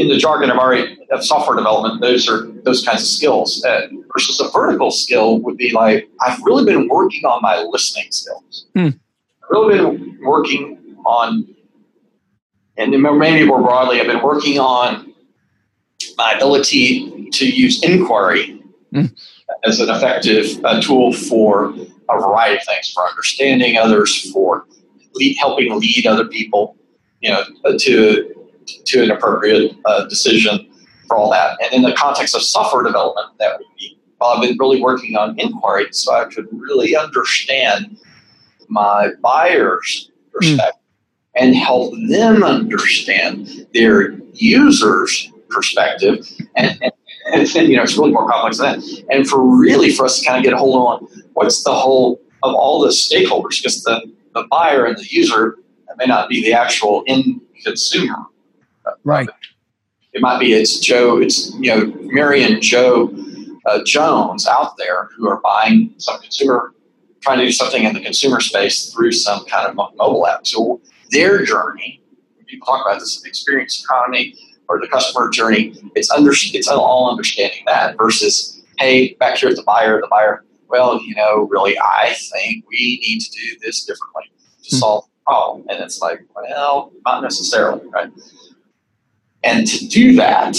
[0.00, 0.74] in the jargon of our
[1.10, 3.62] of software development, those are those kinds of skills.
[3.64, 3.82] Uh,
[4.12, 8.66] versus a vertical skill would be like I've really been working on my listening skills.
[8.74, 8.86] Hmm.
[8.86, 11.54] I've really been working on,
[12.78, 15.12] and maybe more broadly, I've been working on
[16.16, 18.62] my ability to use inquiry
[18.94, 19.06] hmm.
[19.64, 21.74] as an effective uh, tool for
[22.08, 24.64] a variety of things, for understanding others, for
[25.14, 26.76] lead, helping lead other people,
[27.20, 27.44] you know,
[27.78, 28.39] to
[28.78, 30.70] to an appropriate uh, decision
[31.06, 31.58] for all that.
[31.62, 35.16] And in the context of software development, that would be well, I've been really working
[35.16, 37.96] on inquiry so I could really understand
[38.68, 41.42] my buyers' perspective mm.
[41.42, 46.28] and help them understand their users' perspective.
[46.54, 46.92] And, and,
[47.32, 49.04] and, you know, it's really more complex than that.
[49.10, 52.20] And for really for us to kind of get a hold on what's the whole
[52.42, 54.02] of all the stakeholders, because the,
[54.34, 55.56] the buyer and the user
[55.96, 58.16] may not be the actual end consumer.
[59.04, 59.28] Right.
[60.12, 63.14] It might be it's Joe, it's, you know, Mary and Joe
[63.66, 66.74] uh, Jones out there who are buying some consumer,
[67.20, 70.46] trying to do something in the consumer space through some kind of mobile app.
[70.46, 72.02] So their journey,
[72.36, 74.34] when people talk about this experience economy
[74.68, 79.56] or the customer journey, it's under it's all understanding that versus hey, back here at
[79.56, 83.84] the buyer, the buyer, well, you know, really, I think we need to do this
[83.84, 84.24] differently
[84.62, 84.76] to mm-hmm.
[84.76, 85.66] solve the problem.
[85.68, 88.10] And it's like, well, not necessarily, right?
[89.42, 90.56] And to do that,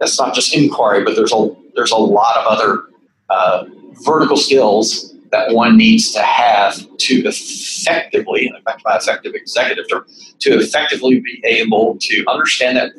[0.00, 2.82] that's not just inquiry, but there's a there's a lot of other
[3.30, 3.64] uh,
[4.04, 10.06] vertical skills that one needs to have to effectively, and by effective executive term,
[10.40, 12.92] to effectively be able to understand that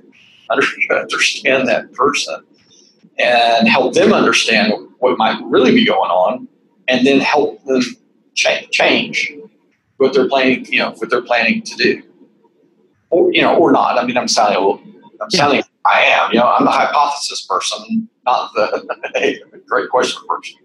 [0.51, 2.43] understand that person
[3.17, 6.47] and help them understand what might really be going on,
[6.87, 7.81] and then help them
[8.33, 9.31] change, change
[9.97, 12.03] what they're planning, you know, what they're planning to do,
[13.15, 13.97] or you know, or not.
[13.97, 14.59] I mean, I'm sounding,
[15.21, 20.55] I'm sounding, I am, you know, I'm the hypothesis person, not the great question person.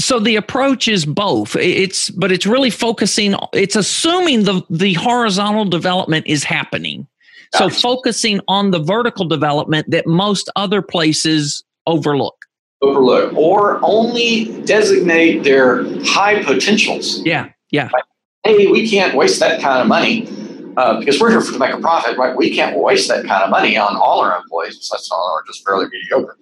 [0.00, 1.56] So the approach is both.
[1.56, 3.34] It's but it's really focusing.
[3.52, 7.06] It's assuming the the horizontal development is happening.
[7.54, 12.34] So focusing on the vertical development that most other places overlook.
[12.82, 17.20] Overlook or only designate their high potentials.
[17.24, 17.90] Yeah, yeah.
[17.92, 18.04] Like,
[18.44, 20.28] hey, we can't waste that kind of money
[20.76, 22.36] uh, because we're here to make a profit, right?
[22.36, 24.88] We can't waste that kind of money on all our employees.
[24.90, 26.36] That's all are just fairly mediocre,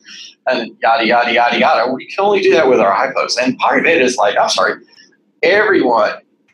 [0.47, 1.93] and yada yada yada yada.
[1.93, 3.37] We can only do that with our hypos.
[3.41, 4.83] And part of it is like, I'm sorry,
[5.43, 6.13] everyone.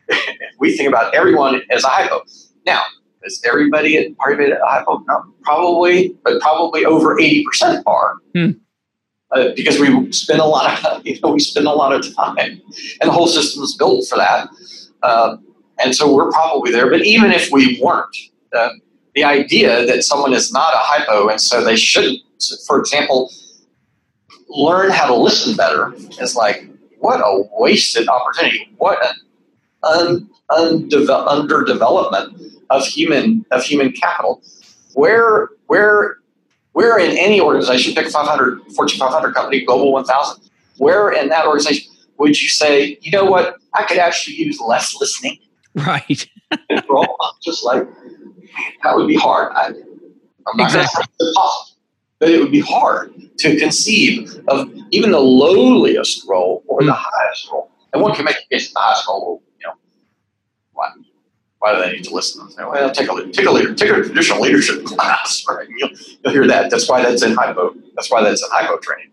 [0.59, 2.23] we think about everyone as a hypo.
[2.65, 2.81] Now,
[3.23, 5.03] is everybody at part of it a hypo?
[5.07, 8.15] No, probably, but probably over eighty percent are.
[8.33, 8.51] Hmm.
[9.31, 12.37] Uh, because we spend a lot of you know we spend a lot of time,
[12.37, 12.61] and
[13.01, 14.49] the whole system is built for that.
[15.01, 15.37] Uh,
[15.83, 16.89] and so we're probably there.
[16.89, 18.15] But even if we weren't,
[18.53, 18.69] uh,
[19.15, 22.19] the idea that someone is not a hypo and so they shouldn't,
[22.67, 23.31] for example,
[24.49, 28.69] learn how to listen better is like, what a wasted opportunity.
[28.77, 29.15] What an
[29.83, 34.41] un, underdevelopment of human of human capital.
[34.93, 36.17] Where where
[36.73, 41.91] where in any organization, pick 500, Fortune 500 company, Global 1000, where in that organization
[42.17, 45.39] would you say, you know what, I could actually use less listening
[45.75, 46.27] Right.
[46.89, 47.87] well, just like
[48.83, 49.53] that would be hard.
[49.53, 49.75] I, am
[50.55, 51.05] not exactly.
[52.19, 56.87] but it would be hard to conceive of even the lowliest role or mm.
[56.87, 57.71] the highest role.
[57.93, 59.43] And one can make a case the highest role.
[59.59, 59.73] You know,
[60.73, 60.89] why,
[61.59, 62.49] why do they need to listen?
[62.49, 65.67] Say, well, take a take a leader, take a traditional leadership class, right?
[65.69, 65.91] You'll,
[66.23, 66.71] you'll hear that.
[66.71, 67.75] That's why that's in hypo.
[67.95, 69.11] That's why that's in hypo training.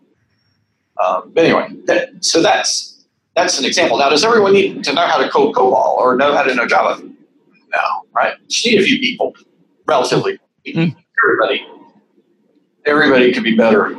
[1.03, 2.96] Um, but anyway, that, so that's
[3.37, 3.99] that's an example.
[3.99, 6.65] Now, does everyone need to know how to code COBOL or know how to know
[6.65, 6.99] Java?
[7.03, 7.79] No,
[8.11, 8.33] right?
[8.47, 9.35] You need a few people,
[9.85, 10.39] relatively.
[10.65, 10.97] Mm-hmm.
[11.23, 11.67] Everybody,
[12.87, 13.95] everybody could be better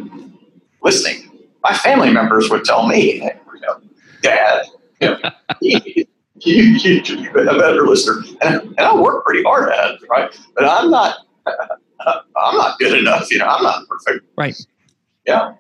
[0.83, 1.31] listening.
[1.63, 3.81] My family members would tell me, hey, you know,
[4.23, 4.67] Dad,
[5.01, 5.81] you, know, you,
[6.41, 8.25] you, you should be a better listener.
[8.41, 10.37] And, and I work pretty hard at it, right?
[10.57, 13.31] But I'm not, I'm not good enough.
[13.31, 14.27] You know, I'm not perfect.
[14.37, 14.57] Right.
[15.29, 15.53] Yeah.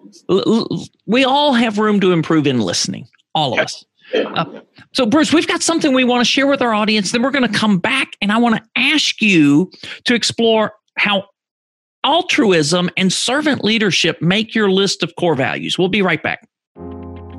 [1.07, 3.85] We all have room to improve in listening all of us.
[4.15, 4.61] Uh,
[4.93, 7.13] so, Bruce, we've got something we want to share with our audience.
[7.13, 9.71] Then we're going to come back and I want to ask you
[10.05, 11.25] to explore how
[12.05, 15.79] altruism and servant leadership make your list of core values.
[15.79, 16.49] We'll be right back.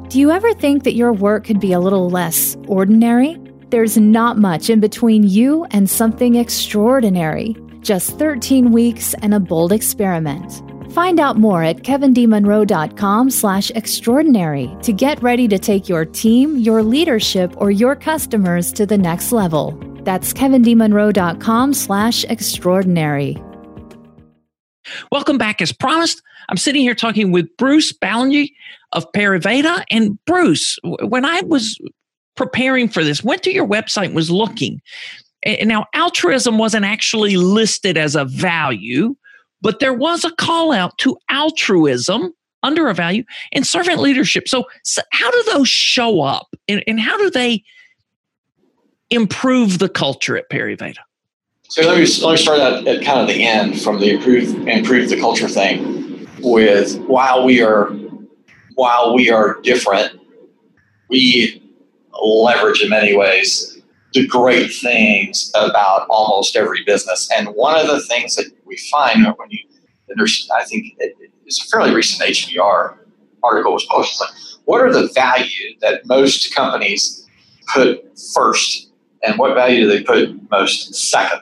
[0.10, 3.38] Do you ever think that your work could be a little less ordinary?
[3.70, 7.56] There's not much in between you and something extraordinary.
[7.82, 10.64] Just 13 weeks and a bold experiment.
[10.92, 16.82] Find out more at kevindmonroe.com slash extraordinary to get ready to take your team, your
[16.82, 19.80] leadership, or your customers to the next level.
[20.04, 23.38] That's kevindmonroe.com slash extraordinary.
[25.12, 25.62] Welcome back.
[25.62, 28.54] As promised, I'm sitting here talking with Bruce Ballengee
[28.94, 29.84] of Pariveda.
[29.92, 31.80] And Bruce, when I was
[32.36, 34.82] preparing for this, went to your website was looking.
[35.64, 39.16] Now, altruism wasn't actually listed as a value,
[39.62, 42.34] but there was a call out to altruism
[42.64, 44.48] under a value and servant leadership.
[44.48, 47.64] So, so how do those show up and, and, how do they
[49.10, 50.98] improve the culture at Pariveda?
[51.70, 54.68] So let me, let me start at, at kind of the end from the improve
[54.68, 57.92] improve the culture thing with while we are
[58.80, 60.20] while we are different,
[61.10, 61.62] we
[62.22, 63.78] leverage in many ways
[64.14, 67.30] the great things about almost every business.
[67.36, 69.60] And one of the things that we find when you,
[70.16, 71.16] there's, I think it,
[71.46, 72.98] it's a fairly recent HBR
[73.44, 74.28] article was posted.
[74.28, 77.28] Like, what are the value that most companies
[77.74, 78.04] put
[78.34, 78.92] first,
[79.24, 81.42] and what value do they put most second?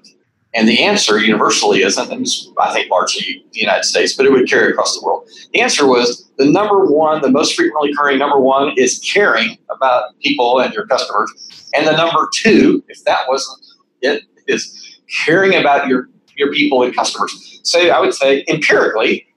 [0.53, 2.25] And the answer universally isn't, and
[2.59, 5.29] I think largely the United States, but it would carry across the world.
[5.53, 10.17] The answer was the number one, the most frequently occurring number one is caring about
[10.19, 11.31] people and your customers.
[11.75, 13.59] And the number two, if that wasn't
[14.01, 17.59] it, is caring about your, your people and customers.
[17.63, 19.27] So I would say empirically,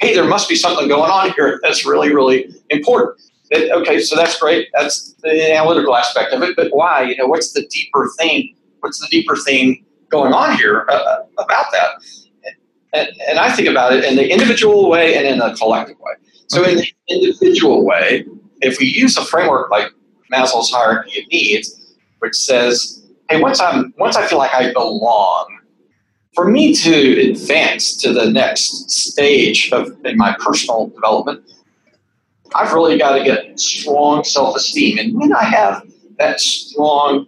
[0.00, 3.20] hey, there must be something going on here that's really, really important.
[3.50, 4.68] It, okay, so that's great.
[4.74, 6.56] That's the analytical aspect of it.
[6.56, 7.02] But why?
[7.02, 8.54] You know, what's the deeper thing?
[8.80, 11.90] What's the deeper thing going on here uh, uh, about that?
[12.92, 16.12] And, and, I think about it in the individual way and in the collective way.
[16.48, 18.26] So, in the individual way,
[18.62, 19.92] if we use a framework like
[20.32, 25.59] Maslow's hierarchy of needs, which says, "Hey, once I'm once I feel like I belong,
[26.34, 31.42] for me to advance to the next stage of in my personal development,
[32.54, 34.98] I've really got to get strong self esteem.
[34.98, 35.86] And when I have
[36.18, 37.26] that strong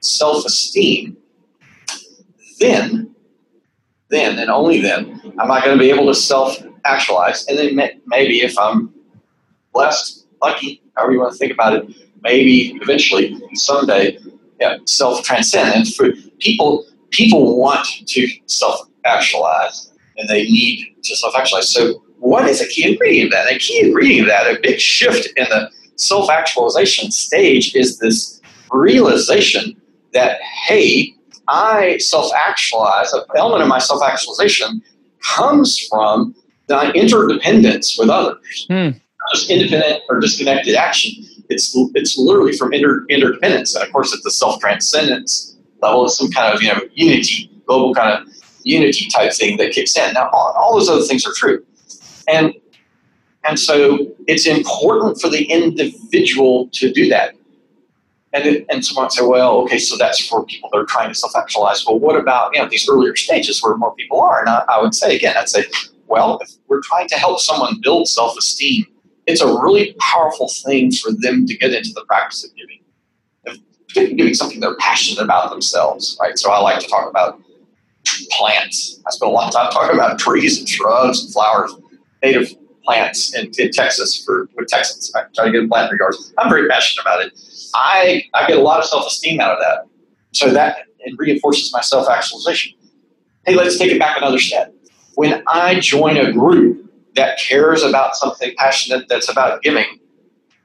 [0.00, 1.16] self esteem,
[2.60, 3.14] then,
[4.08, 7.46] then and only then, am I going to be able to self actualize.
[7.46, 7.76] And then
[8.06, 8.94] maybe if I'm
[9.72, 14.18] blessed, lucky, however you want to think about it, maybe eventually, someday,
[14.60, 15.74] yeah, self transcend.
[15.74, 21.72] And for people, people want to self actualize and they need to self actualize.
[21.72, 23.52] So what is a key ingredient of that?
[23.52, 28.40] A key ingredient of that, a big shift in the self actualization stage is this
[28.72, 29.76] realization
[30.12, 31.14] that, hey,
[31.48, 34.82] I self actualize, an element of my self actualization
[35.22, 36.34] comes from
[36.68, 38.66] the interdependence with others.
[38.70, 38.90] Hmm.
[39.32, 41.24] Just independent or disconnected action.
[41.48, 43.74] It's, it's literally from inter, interdependence.
[43.74, 45.53] And of course, it's the self transcendence
[45.84, 49.96] level, some kind of you know unity, global kind of unity type thing that kicks
[49.96, 50.14] in.
[50.14, 51.64] Now, all, all those other things are true.
[52.26, 52.54] And
[53.46, 57.34] and so it's important for the individual to do that.
[58.32, 61.14] And, it, and someone say, well, okay, so that's for people that are trying to
[61.14, 61.84] self-actualize.
[61.86, 64.40] Well, what about you know these earlier stages where more people are?
[64.40, 65.64] And I, I would say again, I'd say,
[66.06, 68.86] well, if we're trying to help someone build self-esteem,
[69.26, 72.80] it's a really powerful thing for them to get into the practice of giving.
[73.94, 76.36] Giving something they're passionate about themselves, right?
[76.38, 77.40] So I like to talk about
[78.30, 79.00] plants.
[79.06, 81.72] I spend a lot of time talking about trees and shrubs and flowers
[82.22, 85.12] native plants in, in Texas for with Texans.
[85.14, 86.32] I try to get plant regards.
[86.38, 87.32] I'm very passionate about it.
[87.74, 89.86] I I get a lot of self esteem out of that.
[90.32, 92.74] So that it reinforces my self actualization.
[93.46, 94.74] Hey, let's take it back another step.
[95.14, 100.00] When I join a group that cares about something passionate that's about giving,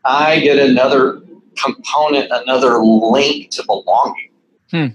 [0.03, 1.21] I get another
[1.63, 4.31] component, another link to belonging.
[4.71, 4.87] Hmm.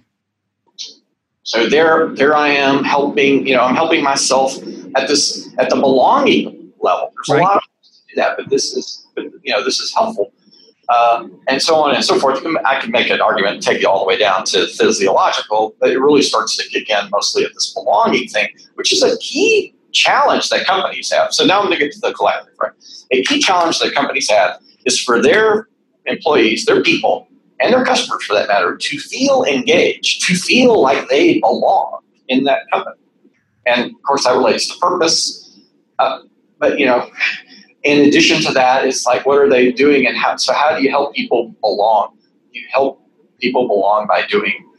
[1.45, 3.47] So there, there I am helping.
[3.47, 4.57] You know, I'm helping myself
[4.97, 7.13] at this at the belonging level.
[7.15, 7.41] There's right.
[7.41, 10.33] a lot of to do that, but this is you know this is helpful,
[10.89, 12.45] uh, and so on and so forth.
[12.65, 15.99] I can make an argument, take you all the way down to physiological, but it
[15.99, 20.49] really starts to kick in mostly at this belonging thing, which is a key challenge
[20.49, 21.33] that companies have.
[21.35, 22.55] So now I'm going to get to the collective.
[22.59, 22.73] Right,
[23.13, 25.69] a key challenge that companies have is for their
[26.07, 27.29] employees, their people,
[27.61, 32.45] and their customers, for that matter, to feel engaged, to feel like they belong in
[32.45, 32.97] that company.
[33.67, 35.59] And of course, that relates to purpose.
[35.99, 36.21] Uh,
[36.59, 37.11] but you know,
[37.83, 40.37] in addition to that, it's like what are they doing, and how?
[40.37, 42.19] So how do you help people belong?
[42.53, 43.01] You help
[43.41, 44.71] people belong by doing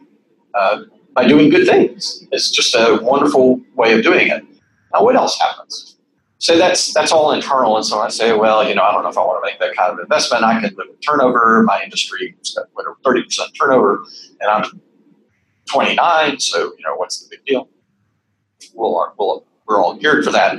[0.54, 0.82] uh,
[1.14, 2.26] by doing good things.
[2.32, 4.44] It's just a wonderful way of doing it.
[4.94, 5.95] Now, what else happens?
[6.38, 7.78] So that's that's all internal.
[7.78, 9.60] And so I say, well, you know, I don't know if I want to make
[9.60, 10.44] that kind of investment.
[10.44, 11.64] I can live with turnover.
[11.64, 14.04] My industry, has whatever, thirty percent turnover,
[14.42, 14.82] and I'm
[15.68, 16.40] 29.
[16.40, 17.70] So you know, what's the big deal?
[18.76, 20.58] we'll, we'll, we're all geared for that.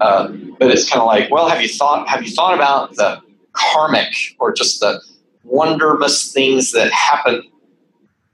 [0.00, 0.28] Uh,
[0.58, 3.20] but it's kind of like, well, have you thought have you thought about the
[3.52, 5.00] karmic or just the
[5.44, 7.42] wondrous things that happen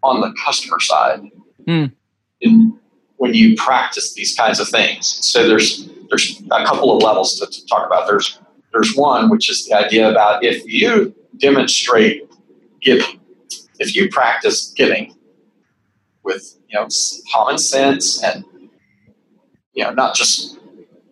[0.02, 1.20] on the customer side
[1.66, 1.92] mm.
[2.40, 2.78] in,
[3.16, 5.06] when you practice these kinds of things?
[5.06, 8.06] So there's there's a couple of levels to, to talk about.
[8.06, 8.38] There's
[8.72, 12.28] there's one which is the idea about if you demonstrate
[12.80, 13.20] giving,
[13.78, 15.16] if you practice giving
[16.22, 16.86] with you know
[17.32, 18.44] common sense and
[19.80, 20.58] you know, not just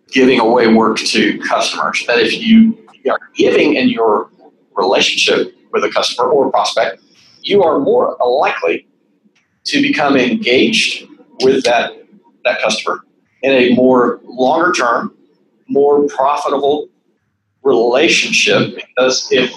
[0.08, 2.76] giving away work to customers, but if you
[3.10, 4.30] are giving in your
[4.76, 7.02] relationship with a customer or a prospect,
[7.42, 8.86] you are more likely
[9.64, 11.08] to become engaged
[11.42, 11.92] with that,
[12.44, 13.04] that customer
[13.42, 15.14] in a more longer term,
[15.68, 16.88] more profitable
[17.62, 19.52] relationship because if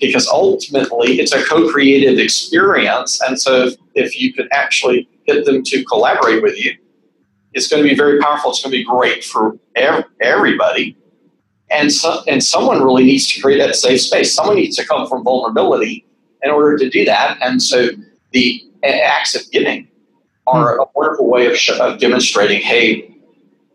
[0.00, 3.22] because ultimately it's a co-creative experience.
[3.22, 6.76] And so if, if you can actually get them to collaborate with you,
[7.52, 8.50] it's going to be very powerful.
[8.50, 10.96] It's going to be great for ev- everybody.
[11.70, 14.34] And so, and someone really needs to create that safe space.
[14.34, 16.04] Someone needs to come from vulnerability
[16.42, 17.38] in order to do that.
[17.40, 17.90] And so
[18.32, 19.88] the acts of giving
[20.48, 20.80] are hmm.
[20.80, 23.11] a wonderful way of, of demonstrating, hey,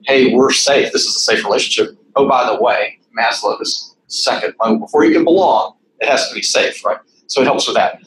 [0.08, 0.92] hey, we're safe.
[0.92, 1.98] This is a safe relationship.
[2.16, 6.42] Oh, by the way, Maslow's second moment before you can belong, it has to be
[6.42, 6.98] safe, right?
[7.28, 8.02] So it helps with that.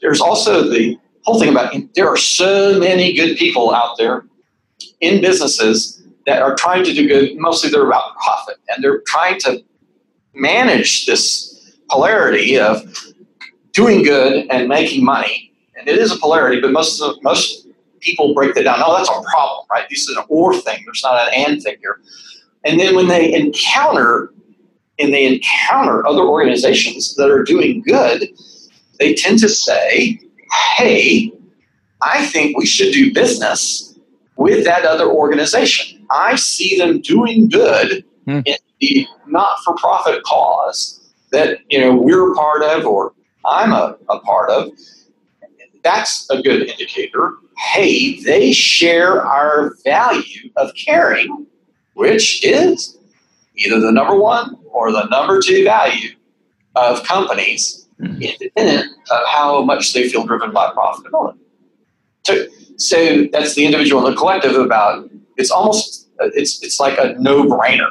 [0.00, 4.24] There's also the whole thing about there are so many good people out there
[5.00, 7.36] in businesses that are trying to do good.
[7.36, 9.62] Mostly they're about profit and they're trying to
[10.34, 12.82] manage this polarity of
[13.72, 15.52] doing good and making money.
[15.76, 17.61] And it is a polarity, but most of the, most
[18.02, 18.80] people break that down.
[18.80, 19.86] No, that's a problem, right?
[19.88, 20.82] This is an or thing.
[20.84, 22.00] There's not an and thing here.
[22.64, 24.32] And then when they encounter
[24.98, 28.28] and they encounter other organizations that are doing good,
[28.98, 30.20] they tend to say,
[30.76, 31.32] hey,
[32.02, 33.98] I think we should do business
[34.36, 36.06] with that other organization.
[36.10, 38.40] I see them doing good hmm.
[38.44, 41.00] in the not for profit cause
[41.30, 44.70] that you know we're a part of or I'm a, a part of.
[45.82, 47.34] That's a good indicator.
[47.58, 51.46] Hey, they share our value of caring,
[51.94, 52.98] which is
[53.56, 56.10] either the number one or the number two value
[56.74, 58.22] of companies, mm-hmm.
[58.22, 61.38] independent of how much they feel driven by profitability.
[62.24, 67.14] So, so that's the individual and the collective about it's almost it's it's like a
[67.18, 67.88] no-brainer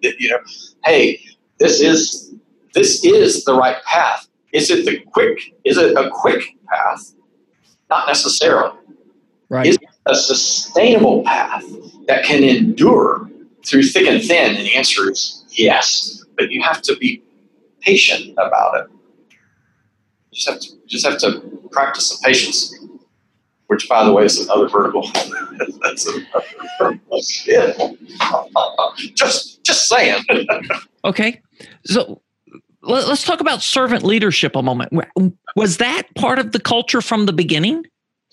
[0.00, 0.38] you know
[0.84, 1.20] hey
[1.58, 2.34] this is
[2.72, 7.12] this is the right path is it the quick is it a quick path
[7.90, 8.72] not necessarily
[9.50, 11.64] right is it a sustainable path
[12.06, 13.28] that can endure
[13.64, 14.56] through thick and thin?
[14.56, 16.24] And the answer is yes.
[16.36, 17.22] But you have to be
[17.80, 18.86] patient about it.
[19.30, 22.74] You just have to, just have to practice some patience,
[23.68, 25.08] which, by the way, is another vertical.
[25.82, 26.12] That's a,
[29.14, 30.22] just just saying.
[31.04, 31.40] okay,
[31.86, 32.20] so
[32.86, 34.92] let's talk about servant leadership a moment.
[35.56, 37.84] Was that part of the culture from the beginning?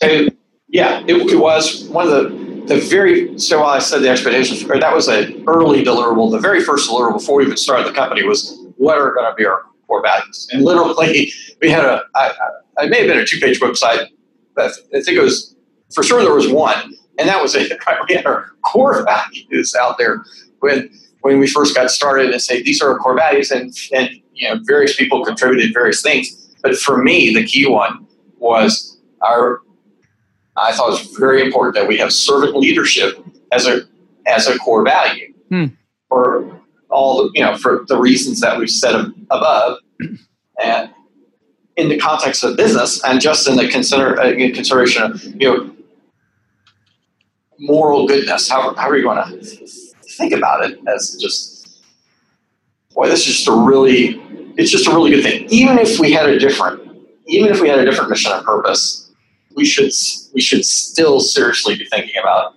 [0.01, 0.27] So,
[0.67, 4.63] yeah, it, it was one of the the very so while I said the expectations,
[4.63, 6.31] or that was an early deliverable.
[6.31, 9.35] The very first deliverable before we even started the company was what are going to
[9.35, 10.47] be our core values.
[10.51, 11.31] And literally,
[11.61, 12.31] we had a I,
[12.77, 14.07] I may have been a two page website,
[14.55, 15.55] but I think it was
[15.93, 17.71] for sure there was one, and that was it.
[17.85, 17.97] Right?
[18.07, 20.23] We had our core values out there
[20.59, 20.89] when
[21.21, 24.09] when we first got started, and say these are our core values, and and
[24.41, 26.49] you know various people contributed various things.
[26.61, 28.05] But for me, the key one
[28.37, 29.61] was our
[30.57, 33.81] I thought it was very important that we have servant leadership as a
[34.27, 35.65] as a core value hmm.
[36.09, 38.95] for all the, you know for the reasons that we've said
[39.29, 39.77] above,
[40.61, 40.89] and
[41.77, 45.47] in the context of business and just in the consider uh, in consideration of you
[45.47, 45.75] know
[47.59, 48.49] moral goodness.
[48.49, 49.67] How how are you going to
[50.17, 51.81] think about it as just
[52.93, 53.07] boy?
[53.07, 54.21] This is just a really
[54.57, 55.47] it's just a really good thing.
[55.49, 56.81] Even if we had a different
[57.27, 59.11] even if we had a different mission and purpose
[59.55, 59.91] we should
[60.33, 62.55] we should still seriously be thinking about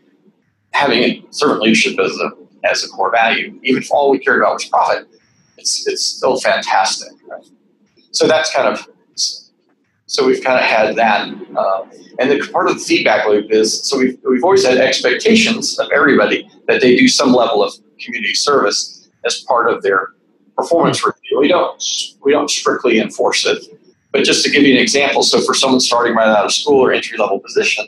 [0.72, 2.30] having servant leadership as a
[2.64, 5.07] as a core value, even if all we cared about was profit.
[5.59, 7.12] It's it's still fantastic.
[7.28, 7.45] Right?
[8.11, 8.86] So that's kind of
[10.07, 11.86] so we've kind of had that, uh,
[12.18, 15.90] and the part of the feedback loop is so we've we've always had expectations of
[15.92, 20.11] everybody that they do some level of community service as part of their
[20.57, 21.23] performance review.
[21.39, 21.82] We don't
[22.22, 23.64] we don't strictly enforce it
[24.14, 26.78] but just to give you an example, so for someone starting right out of school
[26.78, 27.85] or entry level position,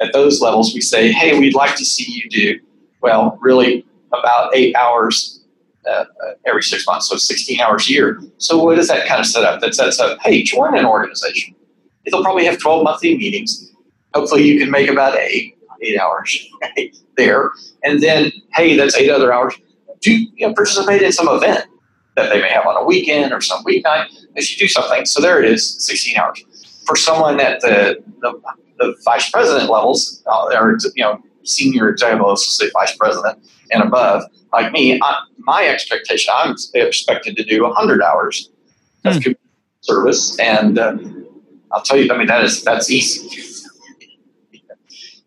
[0.00, 2.60] at those levels, we say, hey, we'd like to see you do,
[3.00, 5.40] well, really about eight hours
[5.88, 6.04] uh,
[6.46, 8.20] every six months, so 16 hours a year.
[8.38, 9.60] So what is that kind of set up?
[9.60, 11.54] That sets up, hey, join an organization.
[12.04, 13.72] They'll probably have 12 monthly meetings.
[14.14, 17.52] Hopefully you can make about eight, eight hours right, there.
[17.84, 19.54] And then, hey, that's eight other hours.
[20.00, 21.67] Do you know, participate in some event
[22.18, 24.06] that they may have on a weekend or some weeknight
[24.36, 25.06] as you do something.
[25.06, 26.44] So there it is, 16 hours.
[26.84, 28.40] For someone at the, the,
[28.78, 33.38] the vice president levels, uh, or you know, senior executive levels, say vice president
[33.70, 38.50] and above, like me, I, my expectation, I'm expected to do 100 hours
[39.04, 39.32] of hmm.
[39.80, 40.96] service, and uh,
[41.72, 43.42] I'll tell you, I mean, that is that's easy.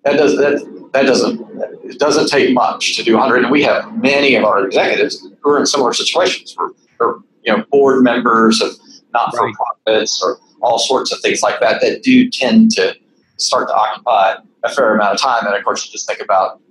[0.04, 1.42] that does that that doesn't
[1.84, 5.50] it doesn't take much to do 100 and we have many of our executives who
[5.50, 6.72] are in similar situations we're,
[7.02, 8.72] we're you know board members of
[9.14, 12.96] not for profits or all sorts of things like that that do tend to
[13.38, 15.46] start to occupy a fair amount of time.
[15.46, 16.62] And of course, you just think about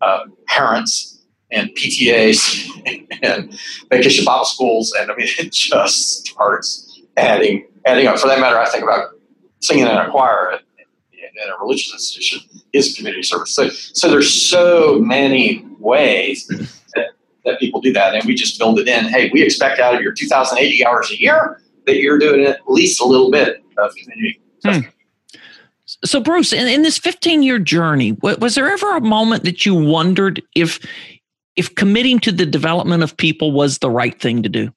[0.00, 3.58] uh, parents and PTAs and
[3.90, 8.18] vacation Bible schools, and I mean, it just starts adding, adding up.
[8.18, 9.10] For that matter, I think about
[9.60, 12.40] singing in a choir in, in a religious institution
[12.72, 13.54] is community service.
[13.54, 16.46] So, so there's so many ways
[17.46, 19.06] that, people do that, and we just build it in.
[19.06, 23.00] Hey, we expect out of your 2,080 hours a year that you're doing at least
[23.00, 24.40] a little bit of community.
[24.64, 24.80] Hmm.
[26.04, 29.74] So, Bruce, in, in this 15 year journey, was there ever a moment that you
[29.74, 30.84] wondered if
[31.54, 34.72] if committing to the development of people was the right thing to do?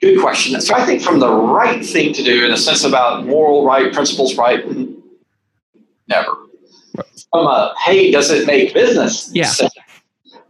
[0.00, 0.58] Good question.
[0.60, 3.92] So, I think from the right thing to do, in a sense about moral right,
[3.92, 4.64] principles right,
[6.08, 6.36] never.
[7.32, 9.30] From a hey, does it make business?
[9.34, 9.50] Yeah.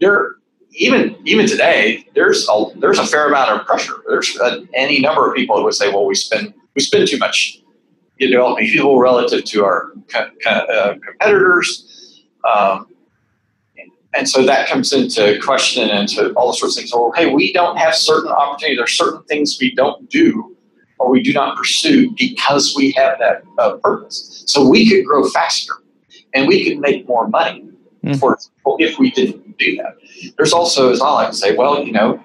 [0.00, 0.34] There,
[0.72, 4.02] even even today, there's a there's a fair amount of pressure.
[4.08, 7.18] There's a, any number of people who would say, well, we spend we spend too
[7.18, 7.60] much
[8.18, 9.92] in developing people relative to our
[10.44, 12.24] uh, competitors.
[12.48, 12.88] Um,
[14.14, 16.92] and so that comes into question and into all sorts of things.
[16.92, 18.78] Well, hey, we don't have certain opportunities.
[18.78, 20.54] There's certain things we don't do
[21.02, 24.44] or we do not pursue because we have that uh, purpose.
[24.46, 25.72] So we could grow faster
[26.32, 27.68] and we could make more money,
[28.04, 28.18] mm.
[28.18, 29.96] for example, if we didn't do that.
[30.36, 32.22] There's also, as I like to say, well, you know,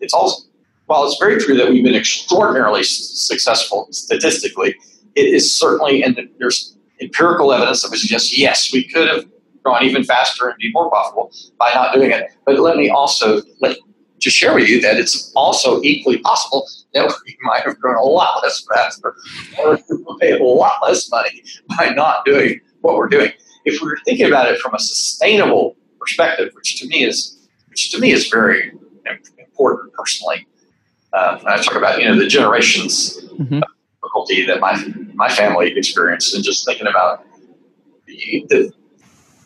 [0.00, 0.48] it's also
[0.86, 4.74] while it's very true that we've been extraordinarily successful statistically,
[5.14, 9.26] it is certainly, and there's empirical evidence that would suggest, yes, we could have
[9.64, 12.30] gone even faster and be more profitable by not doing it.
[12.46, 13.76] But let me also let,
[14.18, 18.02] just share with you that it's also equally possible that we might have grown a
[18.02, 19.14] lot less faster
[19.58, 19.78] or
[20.20, 21.42] pay a lot less money
[21.76, 23.30] by not doing what we're doing.
[23.64, 27.38] If we are thinking about it from a sustainable perspective, which to me is
[27.68, 28.72] which to me is very
[29.38, 30.46] important personally,
[31.12, 33.60] uh, I talk about you know the generations mm-hmm.
[34.02, 34.82] difficulty that my
[35.14, 37.24] my family experienced, and just thinking about
[38.06, 38.72] the, the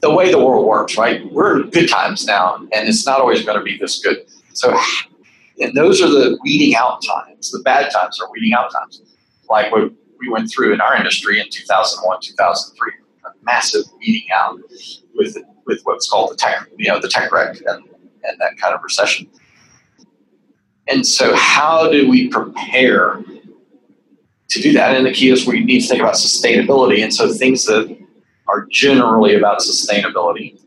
[0.00, 0.96] the way the world works.
[0.96, 4.26] Right, we're in good times now, and it's not always going to be this good.
[4.52, 4.76] So,
[5.60, 7.50] and those are the weeding out times.
[7.50, 9.02] The bad times are weeding out times,
[9.48, 13.01] like what we went through in our industry in 2001, 2003, a
[13.43, 14.59] massive weeding out
[15.14, 15.36] with
[15.66, 17.84] with what's called the tech, you know, the tech wreck and,
[18.24, 19.28] and that kind of recession.
[20.88, 23.22] And so, how do we prepare
[24.49, 24.97] to do that?
[24.97, 27.03] And the key is we need to think about sustainability.
[27.03, 27.97] And so, things that
[28.49, 30.61] are generally about sustainability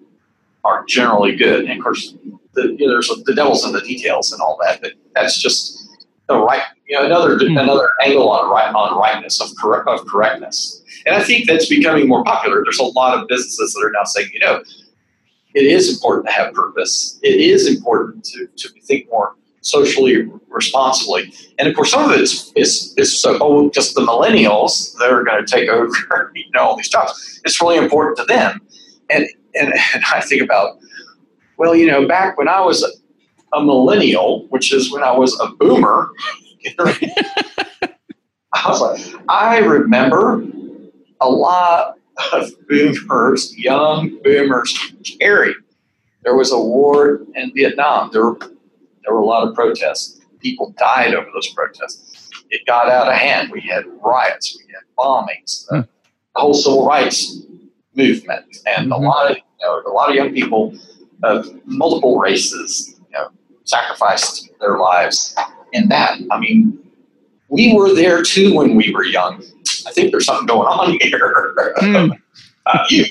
[0.63, 1.65] are generally good.
[1.65, 2.15] And of course,
[2.53, 4.81] the, you know, there's the devil's in the details and all that.
[4.81, 5.87] But that's just
[6.27, 7.57] the right, you know, another mm-hmm.
[7.57, 10.81] another angle on right on rightness of correct of correctness.
[11.05, 12.63] And I think that's becoming more popular.
[12.63, 14.63] There's a lot of businesses that are now saying, you know,
[15.53, 17.19] it is important to have purpose.
[17.21, 21.33] It is important to, to think more socially responsibly.
[21.57, 25.11] And of course, some of it is, is, is so, oh, just the millennials that
[25.11, 25.87] are going to take over,
[26.35, 27.41] you know, all these jobs.
[27.45, 28.61] It's really important to them.
[29.09, 30.77] And, and, and I think about,
[31.57, 35.39] well, you know, back when I was a, a millennial, which is when I was
[35.39, 36.11] a boomer,
[36.79, 40.45] I was like, I remember
[41.25, 41.95] a lot
[42.33, 44.77] of boomers, young boomers,
[45.19, 45.55] carried.
[46.23, 48.09] There was a war in Vietnam.
[48.11, 48.39] There were
[49.03, 50.19] there were a lot of protests.
[50.39, 52.29] People died over those protests.
[52.49, 53.51] It got out of hand.
[53.51, 54.57] We had riots.
[54.57, 55.67] We had bombings.
[55.69, 55.81] Hmm.
[56.35, 57.41] The whole civil rights
[57.95, 59.03] movement, and mm-hmm.
[59.03, 60.75] a lot of you know, a lot of young people
[61.23, 63.29] of multiple races, you know,
[63.63, 65.35] sacrificed their lives
[65.73, 66.19] in that.
[66.31, 66.77] I mean,
[67.49, 69.43] we were there too when we were young.
[69.87, 71.53] I think there's something going on here.
[71.77, 72.11] Mm.
[72.65, 73.05] uh, you.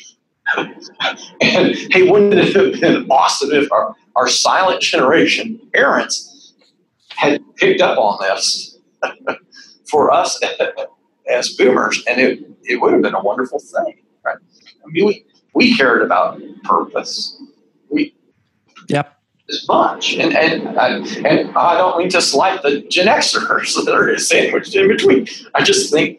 [1.41, 6.55] and hey, wouldn't it have been awesome if our our silent generation parents
[7.17, 8.79] had picked up on this
[9.91, 10.41] for us
[11.31, 14.37] as boomers, and it, it would have been a wonderful thing, right?
[14.37, 17.41] I mean, we, we cared about purpose.
[17.91, 18.15] We,
[18.89, 19.19] yep.
[19.51, 20.67] As much, and and
[21.27, 25.27] and I don't mean to slight the Gen Xers that are sandwiched in between.
[25.55, 26.19] I just think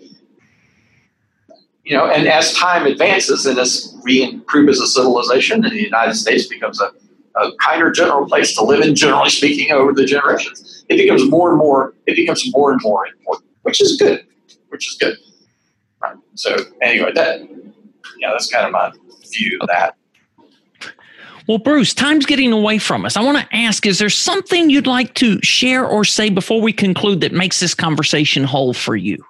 [1.86, 5.82] you know, and as time advances and as we improve as a civilization and the
[5.82, 6.92] United States becomes a
[7.36, 10.86] a kinder general place to live in, generally speaking, over the generations.
[10.90, 14.26] It becomes more and more, it becomes more and more important, which is good,
[14.70, 15.18] which is good.
[16.02, 16.16] Right.
[16.36, 17.42] So anyway, that,
[18.20, 18.92] yeah, that's kind of my
[19.32, 19.96] view of that.
[21.48, 23.16] Well, Bruce, time's getting away from us.
[23.18, 26.74] I want to ask is there something you'd like to share or say before we
[26.74, 29.24] conclude that makes this conversation whole for you?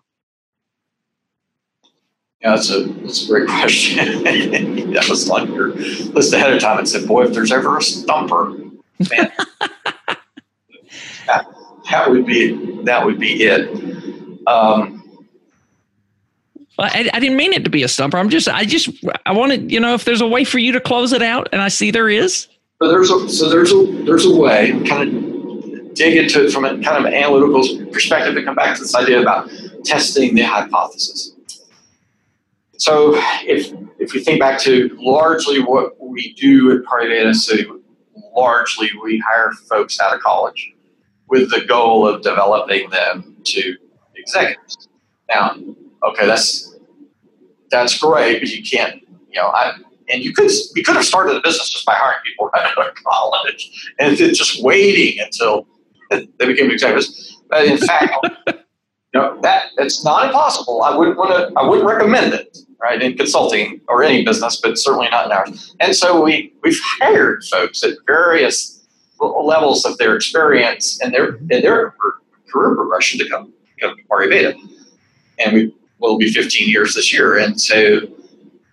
[2.45, 4.23] Yeah, that's a that's a great question.
[4.93, 7.81] that was like your list ahead of time and said, "Boy, if there's ever a
[7.81, 8.51] stumper,
[9.09, 9.31] man,
[11.25, 11.47] that,
[11.89, 13.67] that, would be that would be it."
[14.45, 15.01] Um,
[16.77, 18.19] well, I, I, didn't mean it to be a stumper.
[18.19, 18.91] I'm just I just
[19.25, 21.63] I wanted you know if there's a way for you to close it out, and
[21.63, 22.47] I see there is.
[22.79, 26.65] So there's a so there's a there's a way kind of dig into it from
[26.65, 29.49] a kind of analytical perspective and come back to this idea about
[29.83, 31.34] testing the hypothesis.
[32.77, 33.13] So
[33.45, 37.55] if if we think back to largely what we do at Pariveda, so
[38.35, 40.73] largely we hire folks out of college
[41.27, 43.75] with the goal of developing them to
[44.15, 44.87] executives.
[45.29, 45.55] Now,
[46.03, 46.75] okay, that's
[47.71, 49.73] that's great, but you can't, you know, I
[50.09, 52.95] and you could we could have started the business just by hiring people out of
[53.03, 55.67] college and just waiting until
[56.09, 57.41] they became executives.
[57.49, 58.13] But in fact,
[58.47, 58.53] you
[59.13, 60.83] know, that it's not impossible.
[60.83, 61.59] I wouldn't want to.
[61.59, 65.75] I wouldn't recommend it, right, in consulting or any business, but certainly not in ours.
[65.79, 68.85] And so we we've hired folks at various
[69.19, 71.51] levels of their experience and their mm-hmm.
[71.51, 71.93] and their
[72.51, 74.55] career progression to come become Pariveda.
[75.39, 77.37] And we will be 15 years this year.
[77.37, 78.01] And so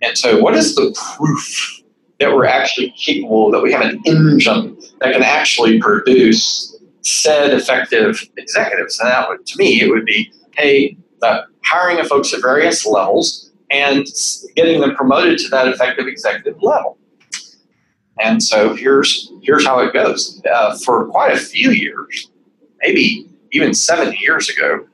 [0.01, 1.81] and so what is the proof
[2.19, 8.29] that we're actually capable, that we have an engine that can actually produce said effective
[8.37, 8.99] executives?
[8.99, 12.85] And that would to me it would be, hey, the hiring of folks at various
[12.85, 13.42] levels
[13.73, 14.05] and
[14.55, 16.97] getting them promoted to that effective executive level.
[18.19, 20.41] And so here's here's how it goes.
[20.49, 22.29] Uh, for quite a few years,
[22.81, 24.87] maybe even seven years ago,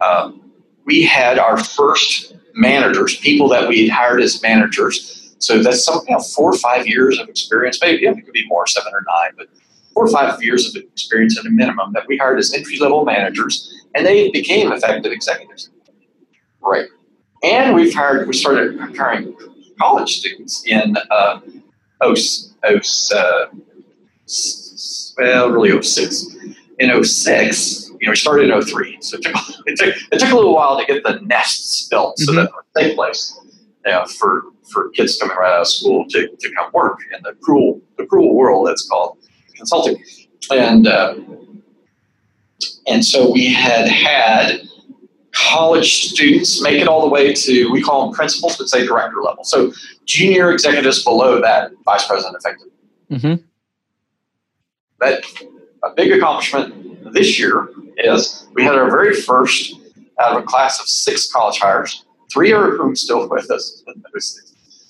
[0.00, 0.52] um,
[0.84, 5.34] we had our first managers, people that we hired as managers.
[5.38, 7.78] So that's some you know, four or five years of experience.
[7.80, 9.46] Maybe it could be more, seven or nine, but
[9.94, 13.04] four or five years of experience at a minimum that we hired as entry level
[13.04, 15.70] managers, and they became effective executives.
[16.60, 16.88] Right.
[17.42, 19.36] And we've hired, we started hiring
[19.78, 21.40] college students in uh,
[22.00, 22.14] oh,
[22.64, 22.80] oh
[23.14, 23.46] uh,
[25.16, 26.36] well, really 06.
[26.78, 28.98] In 06, you know, we started in 03.
[29.00, 29.34] So it took,
[29.66, 32.40] it took, it took a little while to get the nests built so mm-hmm.
[32.40, 33.40] that they safe place
[33.86, 37.22] you know, for, for kids coming right out of school to, to come work in
[37.22, 39.18] the cruel, the cruel world that's called
[39.56, 40.02] consulting.
[40.50, 41.14] And, uh,
[42.86, 44.62] and so we had had
[45.46, 49.22] college students make it all the way to, we call them principals, but say director
[49.22, 49.44] level.
[49.44, 49.72] So
[50.04, 52.68] junior executives below that vice president effective.
[53.10, 53.44] Mm-hmm.
[54.98, 55.24] But
[55.84, 57.68] a big accomplishment this year
[57.98, 59.74] is we had our very first
[60.20, 63.84] out of a class of six college hires, three of whom still with us.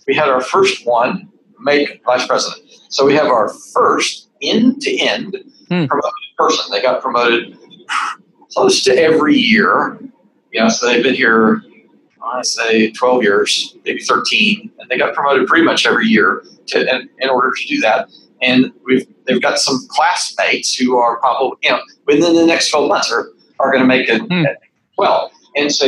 [0.06, 1.28] We had our first one
[1.60, 2.62] make vice president.
[2.88, 5.36] So we have our first end to end
[5.68, 6.70] promoted person.
[6.70, 7.58] They got promoted
[8.52, 9.98] close to every year.
[10.54, 11.62] Know, so they've been here
[12.22, 16.80] I say 12 years, maybe 13, and they got promoted pretty much every year to,
[16.80, 18.08] in, in order to do that.
[18.40, 22.88] And we've they've got some classmates who are probably you know within the next 12
[22.88, 23.28] months are,
[23.58, 24.46] are going to make it mm.
[24.96, 25.32] well.
[25.56, 25.86] And so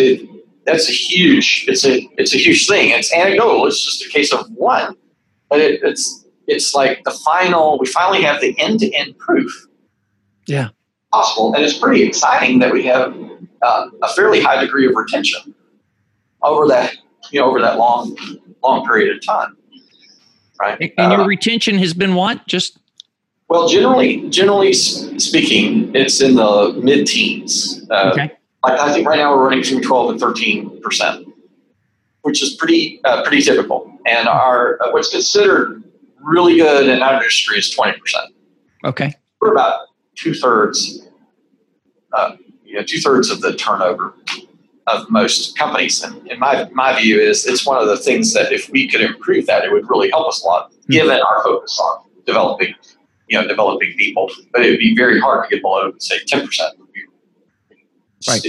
[0.67, 2.91] that's a huge it's a it's a huge thing.
[2.91, 3.67] It's anecdotal.
[3.67, 4.97] It's just a case of one,
[5.49, 7.79] but it, it's it's like the final.
[7.79, 9.69] We finally have the end to end proof.
[10.49, 10.71] Yeah,
[11.13, 13.15] possible, and it's pretty exciting that we have
[13.63, 15.55] uh, a fairly high degree of retention
[16.43, 16.95] over that
[17.31, 18.17] you know over that long
[18.63, 19.57] long period of time
[20.61, 20.93] right?
[20.99, 22.47] And your uh, retention has been what?
[22.47, 22.79] Just
[23.49, 27.87] well generally generally speaking it's in the mid-teens.
[27.91, 28.33] Uh, okay.
[28.63, 31.27] i think right now we're running between 12 and 13 percent
[32.23, 33.91] which is pretty uh, pretty typical.
[34.07, 35.83] And our uh, what's considered
[36.23, 38.35] really good in our industry is 20 percent.
[38.85, 39.15] Okay.
[39.41, 41.09] We're about two-thirds
[42.13, 42.37] uh,
[42.71, 44.15] you know two-thirds of the turnover
[44.87, 46.03] of most companies.
[46.03, 49.01] And in my, my view is it's one of the things that if we could
[49.01, 50.93] improve that, it would really help us a lot, mm-hmm.
[50.93, 52.75] given our focus on developing,
[53.29, 54.31] you know, developing people.
[54.53, 56.43] But it would be very hard to get below, say, 10%
[56.79, 57.03] would be
[58.29, 58.47] right.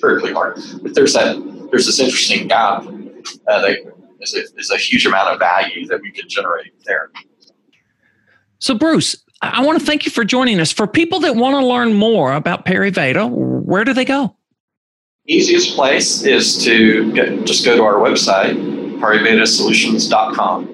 [0.00, 0.58] very hard.
[0.82, 1.36] But there's that,
[1.70, 3.78] there's this interesting gap uh, that
[4.20, 7.10] is a, is a huge amount of value that we could generate there.
[8.58, 10.72] So, Bruce, I want to thank you for joining us.
[10.72, 14.36] For people that want to learn more about Pariveda, where do they go?
[15.28, 18.54] easiest place is to get, just go to our website,
[19.00, 20.72] parivedasolutions.com.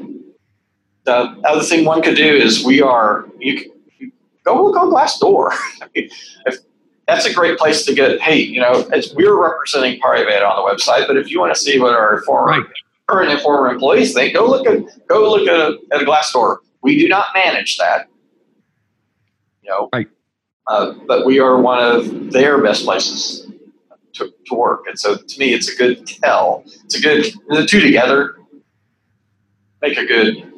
[1.04, 1.12] The
[1.44, 4.12] other thing one could do is we are, you, can, you
[4.44, 5.52] go look on Glassdoor.
[5.94, 6.12] if,
[7.08, 11.08] that's a great place to get, hey, you know, we're representing Pariveda on the website,
[11.08, 12.66] but if you want to see what our former, right.
[13.08, 16.58] current and former employees think, go look at, go look at a, at a Glassdoor.
[16.82, 18.06] We do not manage that.
[19.62, 20.08] You know, right.
[20.66, 23.50] Uh, but we are one of their best places
[24.14, 24.84] to, to work.
[24.86, 26.62] And so to me, it's a good tell.
[26.84, 28.36] It's a good, the two together
[29.82, 30.50] make a good.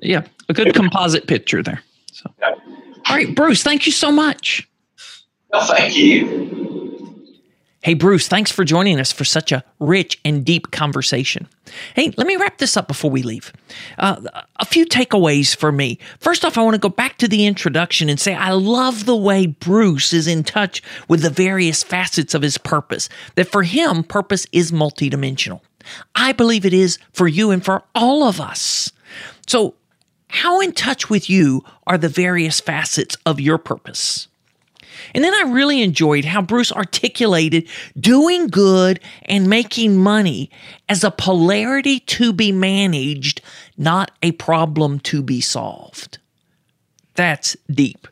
[0.00, 1.80] Yeah, a good composite picture there.
[2.10, 2.60] So, okay.
[3.06, 4.68] all right, Bruce, thank you so much.
[5.50, 6.61] Well, thank you.
[7.82, 11.48] Hey, Bruce, thanks for joining us for such a rich and deep conversation.
[11.96, 13.52] Hey, let me wrap this up before we leave.
[13.98, 14.22] Uh,
[14.60, 15.98] a few takeaways for me.
[16.20, 19.16] First off, I want to go back to the introduction and say I love the
[19.16, 24.04] way Bruce is in touch with the various facets of his purpose, that for him,
[24.04, 25.60] purpose is multidimensional.
[26.14, 28.92] I believe it is for you and for all of us.
[29.48, 29.74] So,
[30.28, 34.28] how in touch with you are the various facets of your purpose?
[35.14, 40.50] And then I really enjoyed how Bruce articulated doing good and making money
[40.88, 43.40] as a polarity to be managed,
[43.76, 46.18] not a problem to be solved.
[47.14, 48.08] That's deep.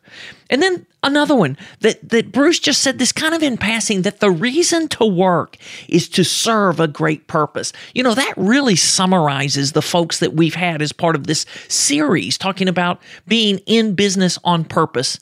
[0.50, 4.20] And then another one that, that Bruce just said this kind of in passing that
[4.20, 5.56] the reason to work
[5.88, 7.72] is to serve a great purpose.
[7.94, 12.36] You know, that really summarizes the folks that we've had as part of this series
[12.36, 15.18] talking about being in business on purpose.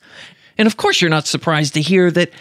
[0.59, 2.31] And of course, you're not surprised to hear that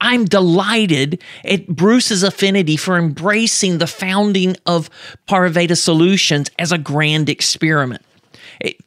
[0.00, 4.88] I'm delighted at Bruce's affinity for embracing the founding of
[5.28, 8.02] Pariveda Solutions as a grand experiment.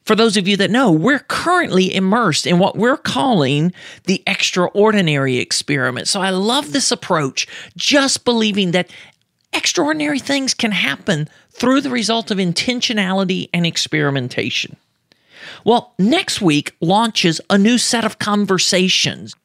[0.05, 3.73] For those of you that know, we're currently immersed in what we're calling
[4.05, 6.07] the extraordinary experiment.
[6.07, 7.47] So I love this approach,
[7.77, 8.89] just believing that
[9.51, 14.77] extraordinary things can happen through the result of intentionality and experimentation.
[15.63, 19.35] Well, next week launches a new set of conversations.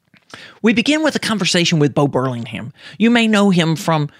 [0.62, 2.72] We begin with a conversation with Bo Burlingham.
[2.98, 4.10] You may know him from